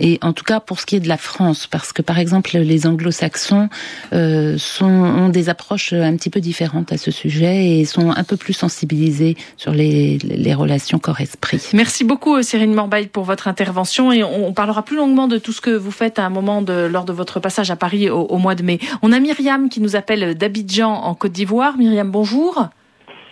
Et 0.00 0.18
en 0.22 0.32
tout 0.32 0.44
cas 0.44 0.58
pour 0.58 0.80
ce 0.80 0.86
qui 0.86 0.96
est 0.96 1.00
de 1.00 1.08
la 1.08 1.16
France, 1.16 1.68
parce 1.68 1.92
que 1.92 2.02
par 2.02 2.18
exemple 2.18 2.50
les 2.58 2.86
anglo-saxons 2.86 3.68
euh, 4.12 4.58
ont 4.80 5.28
des 5.28 5.48
approches 5.48 5.92
un 5.92 6.16
petit 6.16 6.30
peu 6.30 6.40
différentes 6.40 6.92
à 6.92 6.98
ce 6.98 7.12
sujet 7.12 7.78
et 7.78 7.84
sont 7.84 8.10
un 8.10 8.24
peu 8.24 8.36
plus 8.36 8.54
sensibilisés 8.54 9.36
sur 9.56 9.72
les, 9.72 10.18
les 10.18 10.54
relations 10.54 10.98
corps-esprit. 10.98 11.62
Merci 11.72 12.02
beaucoup 12.02 12.42
Cyrine 12.42 12.74
Morbaille 12.74 13.06
pour 13.06 13.22
votre 13.22 13.46
intervention 13.46 14.12
et 14.12 14.24
on, 14.24 14.52
parlera 14.52 14.84
plus 14.84 14.96
longuement 14.96 15.28
de 15.28 15.38
tout 15.38 15.52
ce 15.52 15.60
que 15.60 15.70
vous 15.70 15.90
faites 15.90 16.18
à 16.18 16.26
un 16.26 16.30
moment 16.30 16.62
de, 16.62 16.86
lors 16.86 17.04
de 17.04 17.12
votre 17.12 17.38
passage 17.40 17.70
à 17.70 17.76
Paris 17.76 18.10
au, 18.10 18.22
au 18.22 18.38
mois 18.38 18.54
de 18.54 18.62
mai. 18.62 18.78
On 19.02 19.12
a 19.12 19.20
Myriam 19.20 19.68
qui 19.68 19.80
nous 19.80 19.96
appelle 19.96 20.34
d'Abidjan 20.36 20.92
en 20.92 21.14
Côte 21.14 21.32
d'Ivoire. 21.32 21.76
Myriam, 21.76 22.10
bonjour. 22.14 22.68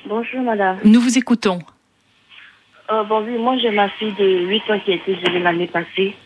Bonjour 0.06 0.40
madame. 0.40 0.78
Nous 0.84 1.00
vous 1.00 1.16
écoutons. 1.16 1.60
Euh, 2.90 3.04
bon 3.04 3.24
oui, 3.24 3.38
moi 3.38 3.56
j'ai 3.58 3.70
ma 3.70 3.88
fille 3.90 4.12
de 4.18 4.48
8 4.48 4.70
ans 4.70 4.80
qui 4.84 4.90
a 4.90 4.94
été 4.96 5.14
l'année 5.38 5.68
passée. 5.68 6.16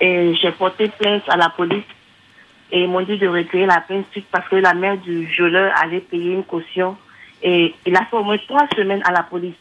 Et 0.00 0.32
j'ai 0.40 0.52
porté 0.52 0.88
plainte 0.88 1.24
à 1.28 1.36
la 1.36 1.50
police 1.50 1.90
et 2.70 2.84
ils 2.84 2.88
m'ont 2.88 3.02
dit 3.02 3.18
de 3.18 3.26
recueillir 3.26 3.66
la 3.66 3.80
plainte 3.80 4.06
suite 4.12 4.26
parce 4.30 4.48
que 4.48 4.56
la 4.56 4.74
mère 4.74 4.96
du 4.98 5.24
violeur 5.24 5.72
allait 5.82 5.98
payer 6.00 6.34
une 6.34 6.44
caution. 6.44 6.96
Et 7.42 7.74
il 7.84 7.96
a 7.96 8.04
fait 8.04 8.16
au 8.16 8.22
moins 8.22 8.38
trois 8.46 8.68
semaines 8.76 9.02
à 9.04 9.10
la 9.10 9.24
police. 9.24 9.60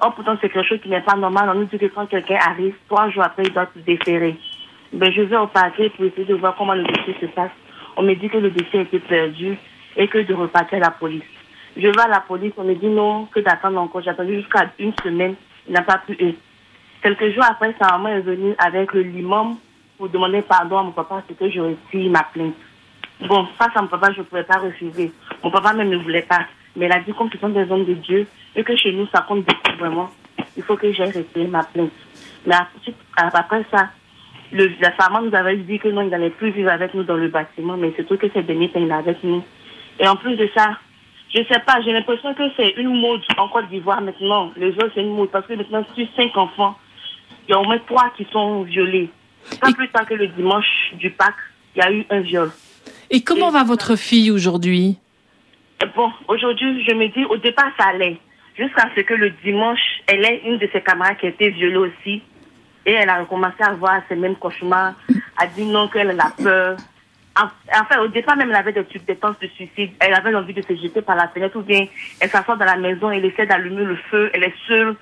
Or, 0.00 0.14
pourtant, 0.14 0.36
c'est 0.40 0.48
quelque 0.48 0.66
chose 0.66 0.80
qui 0.82 0.88
n'est 0.88 1.02
pas 1.02 1.14
normal. 1.14 1.50
On 1.50 1.58
nous 1.60 1.66
dit 1.66 1.78
que 1.78 1.86
quand 1.86 2.06
quelqu'un 2.06 2.38
arrive, 2.40 2.74
trois 2.88 3.10
jours 3.10 3.22
après, 3.22 3.42
il 3.44 3.52
doit 3.52 3.68
se 3.74 3.80
déférer. 3.80 4.36
Ben, 4.92 5.12
je 5.12 5.22
vais 5.22 5.36
au 5.36 5.46
parquet 5.46 5.90
pour 5.90 6.06
essayer 6.06 6.24
de 6.24 6.34
voir 6.34 6.56
comment 6.56 6.74
le 6.74 6.84
dossier 6.84 7.14
se 7.20 7.26
passe. 7.26 7.50
On 7.96 8.02
me 8.02 8.14
dit 8.14 8.28
que 8.30 8.38
le 8.38 8.50
dossier 8.50 8.80
a 8.80 8.82
été 8.82 8.98
perdu 8.98 9.58
et 9.96 10.08
que 10.08 10.18
de 10.18 10.34
repartir 10.34 10.78
à 10.78 10.80
la 10.80 10.90
police. 10.90 11.22
Je 11.76 11.88
vais 11.88 12.00
à 12.00 12.08
la 12.08 12.20
police, 12.20 12.52
on 12.56 12.64
me 12.64 12.74
dit 12.74 12.86
non, 12.86 13.26
que 13.26 13.40
d'attendre 13.40 13.80
encore. 13.80 14.02
J'ai 14.02 14.10
attendu 14.10 14.36
jusqu'à 14.36 14.70
une 14.78 14.92
semaine, 15.02 15.34
il 15.66 15.72
n'a 15.72 15.82
pas 15.82 15.98
pu. 15.98 16.16
Quelques 17.02 17.34
jours 17.34 17.44
après, 17.48 17.74
sa 17.80 17.92
maman 17.92 18.10
est 18.10 18.20
venue 18.20 18.54
avec 18.58 18.92
le 18.92 19.02
limon 19.02 19.56
pour 19.96 20.08
demander 20.08 20.42
pardon 20.42 20.78
à 20.78 20.82
mon 20.82 20.92
papa, 20.92 21.22
c'est 21.26 21.38
que 21.38 21.48
je 21.50 21.60
retire 21.60 22.10
ma 22.10 22.24
plainte. 22.24 22.54
Bon, 23.26 23.46
face 23.58 23.74
à 23.74 23.82
mon 23.82 23.88
papa, 23.88 24.12
je 24.12 24.18
ne 24.18 24.24
pouvais 24.24 24.44
pas 24.44 24.58
refuser. 24.58 25.12
Mon 25.42 25.50
papa 25.50 25.72
même 25.72 25.88
ne 25.88 25.96
voulait 25.96 26.22
pas. 26.22 26.46
Mais 26.76 26.86
il 26.86 26.92
a 26.92 27.00
dit, 27.00 27.12
comme 27.12 27.30
ce 27.30 27.38
sont 27.38 27.50
des 27.50 27.70
hommes 27.70 27.84
de 27.84 27.94
Dieu, 27.94 28.26
et 28.54 28.64
que 28.64 28.76
chez 28.76 28.92
nous, 28.92 29.06
ça 29.08 29.22
compte 29.22 29.44
beaucoup 29.44 29.78
vraiment, 29.78 30.10
il 30.56 30.62
faut 30.62 30.76
que 30.76 30.92
j'aille 30.92 31.12
retirer 31.12 31.46
ma 31.46 31.62
plainte. 31.62 31.92
Mais 32.46 32.54
après 33.16 33.64
ça, 33.70 33.90
le, 34.52 34.70
la 34.80 34.92
femme 34.92 35.26
nous 35.26 35.34
avait 35.34 35.56
dit 35.56 35.78
que 35.78 35.88
non, 35.88 36.02
il 36.02 36.08
n'allait 36.08 36.30
plus 36.30 36.50
vivre 36.50 36.70
avec 36.70 36.94
nous 36.94 37.04
dans 37.04 37.16
le 37.16 37.28
bâtiment, 37.28 37.76
mais 37.76 37.92
c'est 37.96 38.04
tout 38.04 38.16
que 38.16 38.28
ces 38.30 38.42
derniers 38.42 38.70
temps, 38.70 38.80
il 38.80 38.88
est 38.88 38.92
avec 38.92 39.22
nous. 39.24 39.42
Et 39.98 40.06
en 40.06 40.16
plus 40.16 40.36
de 40.36 40.48
ça, 40.54 40.78
je 41.34 41.40
ne 41.40 41.44
sais 41.44 41.60
pas, 41.60 41.80
j'ai 41.82 41.92
l'impression 41.92 42.34
que 42.34 42.42
c'est 42.56 42.70
une 42.76 43.00
mode 43.00 43.22
en 43.38 43.48
Côte 43.48 43.68
d'Ivoire 43.68 44.00
maintenant. 44.02 44.52
Les 44.56 44.70
autres, 44.70 44.90
c'est 44.94 45.00
une 45.00 45.14
mode 45.14 45.30
parce 45.30 45.46
que 45.46 45.54
maintenant, 45.54 45.84
sur 45.94 46.06
cinq 46.14 46.36
enfants, 46.36 46.76
il 47.48 47.52
y 47.52 47.54
a 47.54 47.60
au 47.60 47.64
moins 47.64 47.78
trois 47.86 48.10
qui 48.16 48.26
sont 48.30 48.62
violés. 48.62 49.08
Pas 49.60 49.72
plus 49.72 49.88
tard 49.88 50.06
que 50.06 50.14
le 50.14 50.28
dimanche 50.28 50.92
du 50.94 51.10
Pâques, 51.10 51.34
il 51.74 51.78
y 51.78 51.82
a 51.82 51.90
eu 51.90 52.04
un 52.10 52.20
viol. 52.20 52.50
Et 53.10 53.22
comment 53.22 53.50
va 53.50 53.64
votre 53.64 53.96
fille 53.96 54.30
aujourd'hui? 54.30 54.98
Bon, 55.96 56.10
aujourd'hui, 56.28 56.84
je 56.84 56.94
me 56.94 57.08
dis, 57.08 57.24
au 57.24 57.36
départ, 57.36 57.70
ça 57.78 57.88
allait. 57.88 58.18
Jusqu'à 58.56 58.88
ce 58.94 59.00
que 59.00 59.14
le 59.14 59.30
dimanche, 59.44 59.80
elle 60.06 60.24
ait 60.24 60.42
une 60.46 60.58
de 60.58 60.68
ses 60.72 60.80
camarades 60.80 61.16
qui 61.18 61.26
a 61.26 61.30
été 61.30 61.50
violée 61.50 61.76
aussi. 61.76 62.22
Et 62.84 62.92
elle 62.92 63.08
a 63.08 63.20
recommencé 63.20 63.62
à 63.62 63.72
voir 63.72 64.02
ces 64.08 64.16
mêmes 64.16 64.36
cauchemars. 64.36 64.94
a 65.36 65.46
dit 65.46 65.64
non, 65.64 65.88
qu'elle 65.88 66.18
a 66.18 66.30
peur. 66.42 66.76
Enfin, 67.34 68.00
au 68.00 68.08
départ, 68.08 68.36
même, 68.36 68.50
elle 68.50 68.56
avait 68.56 68.72
des, 68.72 68.82
des 68.82 69.14
de 69.14 69.46
suicide. 69.54 69.90
Elle 70.00 70.14
avait 70.14 70.34
envie 70.34 70.52
de 70.52 70.62
se 70.62 70.74
jeter 70.74 71.00
par 71.00 71.16
la 71.16 71.28
fenêtre 71.28 71.58
ou 71.58 71.62
bien 71.62 71.86
elle 72.20 72.28
s'assoit 72.28 72.56
dans 72.56 72.64
la 72.64 72.76
maison, 72.76 73.10
elle 73.10 73.24
essaie 73.24 73.46
d'allumer 73.46 73.84
le 73.84 73.96
feu, 74.10 74.30
elle 74.34 74.44
est 74.44 74.54
seule 74.68 74.96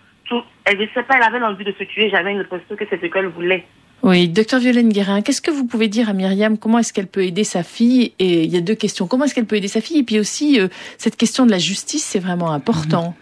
elle 0.64 0.78
ne 0.78 0.86
sait 0.94 1.02
pas, 1.02 1.16
elle 1.16 1.22
avait 1.22 1.38
l'envie 1.38 1.64
de 1.64 1.72
se 1.72 1.84
tuer, 1.84 2.10
j'avais 2.10 2.34
l'impression 2.34 2.76
que 2.76 2.84
c'est 2.88 3.00
ce 3.00 3.06
qu'elle 3.06 3.26
voulait. 3.26 3.66
Oui, 4.02 4.28
docteur 4.28 4.60
Violaine 4.60 4.88
Guérin, 4.88 5.20
qu'est-ce 5.20 5.42
que 5.42 5.50
vous 5.50 5.66
pouvez 5.66 5.88
dire 5.88 6.08
à 6.08 6.14
Myriam? 6.14 6.56
Comment 6.56 6.78
est-ce 6.78 6.92
qu'elle 6.92 7.06
peut 7.06 7.24
aider 7.24 7.44
sa 7.44 7.62
fille? 7.62 8.14
Et 8.18 8.44
il 8.44 8.50
y 8.50 8.56
a 8.56 8.62
deux 8.62 8.74
questions. 8.74 9.06
Comment 9.06 9.24
est-ce 9.24 9.34
qu'elle 9.34 9.46
peut 9.46 9.56
aider 9.56 9.68
sa 9.68 9.82
fille? 9.82 9.98
Et 9.98 10.02
puis 10.04 10.18
aussi, 10.18 10.58
euh, 10.58 10.68
cette 10.96 11.16
question 11.16 11.44
de 11.44 11.50
la 11.50 11.58
justice, 11.58 12.04
c'est 12.04 12.18
vraiment 12.18 12.50
important. 12.50 13.14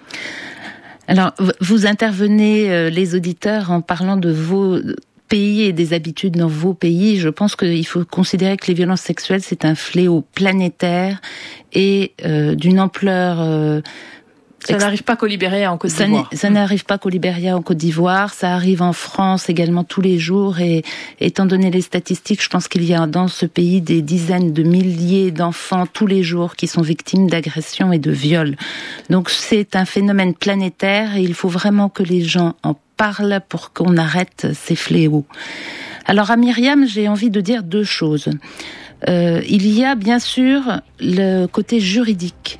Alors, 1.08 1.32
vous 1.60 1.86
intervenez, 1.86 2.70
euh, 2.70 2.90
les 2.90 3.16
auditeurs, 3.16 3.72
en 3.72 3.80
parlant 3.80 4.16
de 4.16 4.30
vos 4.30 4.78
pays 5.28 5.62
et 5.62 5.72
des 5.72 5.92
habitudes 5.92 6.36
dans 6.36 6.48
vos 6.48 6.74
pays. 6.74 7.18
Je 7.18 7.28
pense 7.28 7.56
qu'il 7.56 7.86
faut 7.86 8.04
considérer 8.04 8.56
que 8.56 8.66
les 8.66 8.74
violences 8.74 9.02
sexuelles, 9.02 9.42
c'est 9.42 9.64
un 9.64 9.74
fléau 9.74 10.24
planétaire 10.34 11.20
et 11.72 12.12
euh, 12.24 12.54
d'une 12.54 12.80
ampleur 12.80 13.82
ça 14.64 14.76
n'arrive 14.76 15.04
pas 15.04 15.16
qu'au 15.16 15.26
Libéria 15.26 15.72
en 15.72 15.78
Côte 15.78 15.92
d'Ivoire. 15.92 16.28
Ça 16.32 16.50
n'arrive 16.50 16.84
pas 16.84 16.98
qu'au 16.98 17.08
Libéria 17.08 17.56
en 17.56 17.62
Côte 17.62 17.76
d'Ivoire. 17.76 18.34
Ça 18.34 18.54
arrive 18.54 18.82
en 18.82 18.92
France 18.92 19.48
également 19.48 19.84
tous 19.84 20.00
les 20.00 20.18
jours. 20.18 20.58
Et 20.60 20.82
étant 21.20 21.46
donné 21.46 21.70
les 21.70 21.80
statistiques, 21.80 22.42
je 22.42 22.48
pense 22.48 22.68
qu'il 22.68 22.84
y 22.84 22.94
a 22.94 23.06
dans 23.06 23.28
ce 23.28 23.46
pays 23.46 23.80
des 23.80 24.02
dizaines 24.02 24.52
de 24.52 24.62
milliers 24.62 25.30
d'enfants 25.30 25.86
tous 25.86 26.06
les 26.06 26.22
jours 26.22 26.56
qui 26.56 26.66
sont 26.66 26.82
victimes 26.82 27.30
d'agressions 27.30 27.92
et 27.92 27.98
de 27.98 28.10
viols. 28.10 28.56
Donc 29.10 29.30
c'est 29.30 29.76
un 29.76 29.84
phénomène 29.84 30.34
planétaire 30.34 31.16
et 31.16 31.22
il 31.22 31.34
faut 31.34 31.48
vraiment 31.48 31.88
que 31.88 32.02
les 32.02 32.22
gens 32.22 32.54
en 32.62 32.74
parlent 32.98 33.40
pour 33.48 33.72
qu'on 33.72 33.96
arrête 33.96 34.48
ces 34.52 34.76
fléaux. 34.76 35.24
Alors 36.04 36.30
à 36.30 36.36
Myriam, 36.36 36.86
j'ai 36.86 37.08
envie 37.08 37.30
de 37.30 37.40
dire 37.40 37.62
deux 37.62 37.84
choses. 37.84 38.28
Euh, 39.08 39.40
il 39.48 39.66
y 39.66 39.84
a 39.84 39.94
bien 39.94 40.18
sûr 40.18 40.80
le 41.00 41.46
côté 41.46 41.80
juridique. 41.80 42.58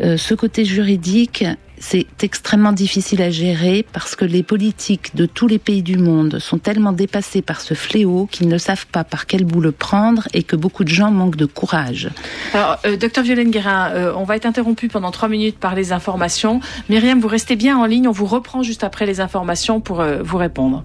Euh, 0.00 0.16
ce 0.16 0.34
côté 0.34 0.64
juridique, 0.64 1.44
c'est 1.80 2.06
extrêmement 2.22 2.72
difficile 2.72 3.22
à 3.22 3.30
gérer 3.30 3.84
parce 3.92 4.16
que 4.16 4.24
les 4.24 4.42
politiques 4.42 5.14
de 5.14 5.26
tous 5.26 5.46
les 5.46 5.58
pays 5.58 5.82
du 5.82 5.96
monde 5.96 6.38
sont 6.38 6.58
tellement 6.58 6.92
dépassés 6.92 7.42
par 7.42 7.60
ce 7.60 7.74
fléau 7.74 8.28
qu'ils 8.30 8.48
ne 8.48 8.58
savent 8.58 8.86
pas 8.86 9.04
par 9.04 9.26
quel 9.26 9.44
bout 9.44 9.60
le 9.60 9.72
prendre 9.72 10.28
et 10.32 10.42
que 10.42 10.56
beaucoup 10.56 10.84
de 10.84 10.88
gens 10.88 11.10
manquent 11.10 11.36
de 11.36 11.46
courage. 11.46 12.10
Alors, 12.54 12.78
euh, 12.86 12.96
docteur 12.96 13.24
Violaine 13.24 13.50
Guérin, 13.50 13.90
euh, 13.92 14.12
on 14.16 14.24
va 14.24 14.36
être 14.36 14.46
interrompu 14.46 14.88
pendant 14.88 15.10
trois 15.10 15.28
minutes 15.28 15.58
par 15.58 15.74
les 15.74 15.92
informations. 15.92 16.60
Myriam, 16.88 17.20
vous 17.20 17.28
restez 17.28 17.56
bien 17.56 17.78
en 17.78 17.84
ligne, 17.84 18.08
on 18.08 18.12
vous 18.12 18.26
reprend 18.26 18.62
juste 18.62 18.84
après 18.84 19.06
les 19.06 19.20
informations 19.20 19.80
pour 19.80 20.02
vous 20.22 20.36
répondre. 20.36 20.84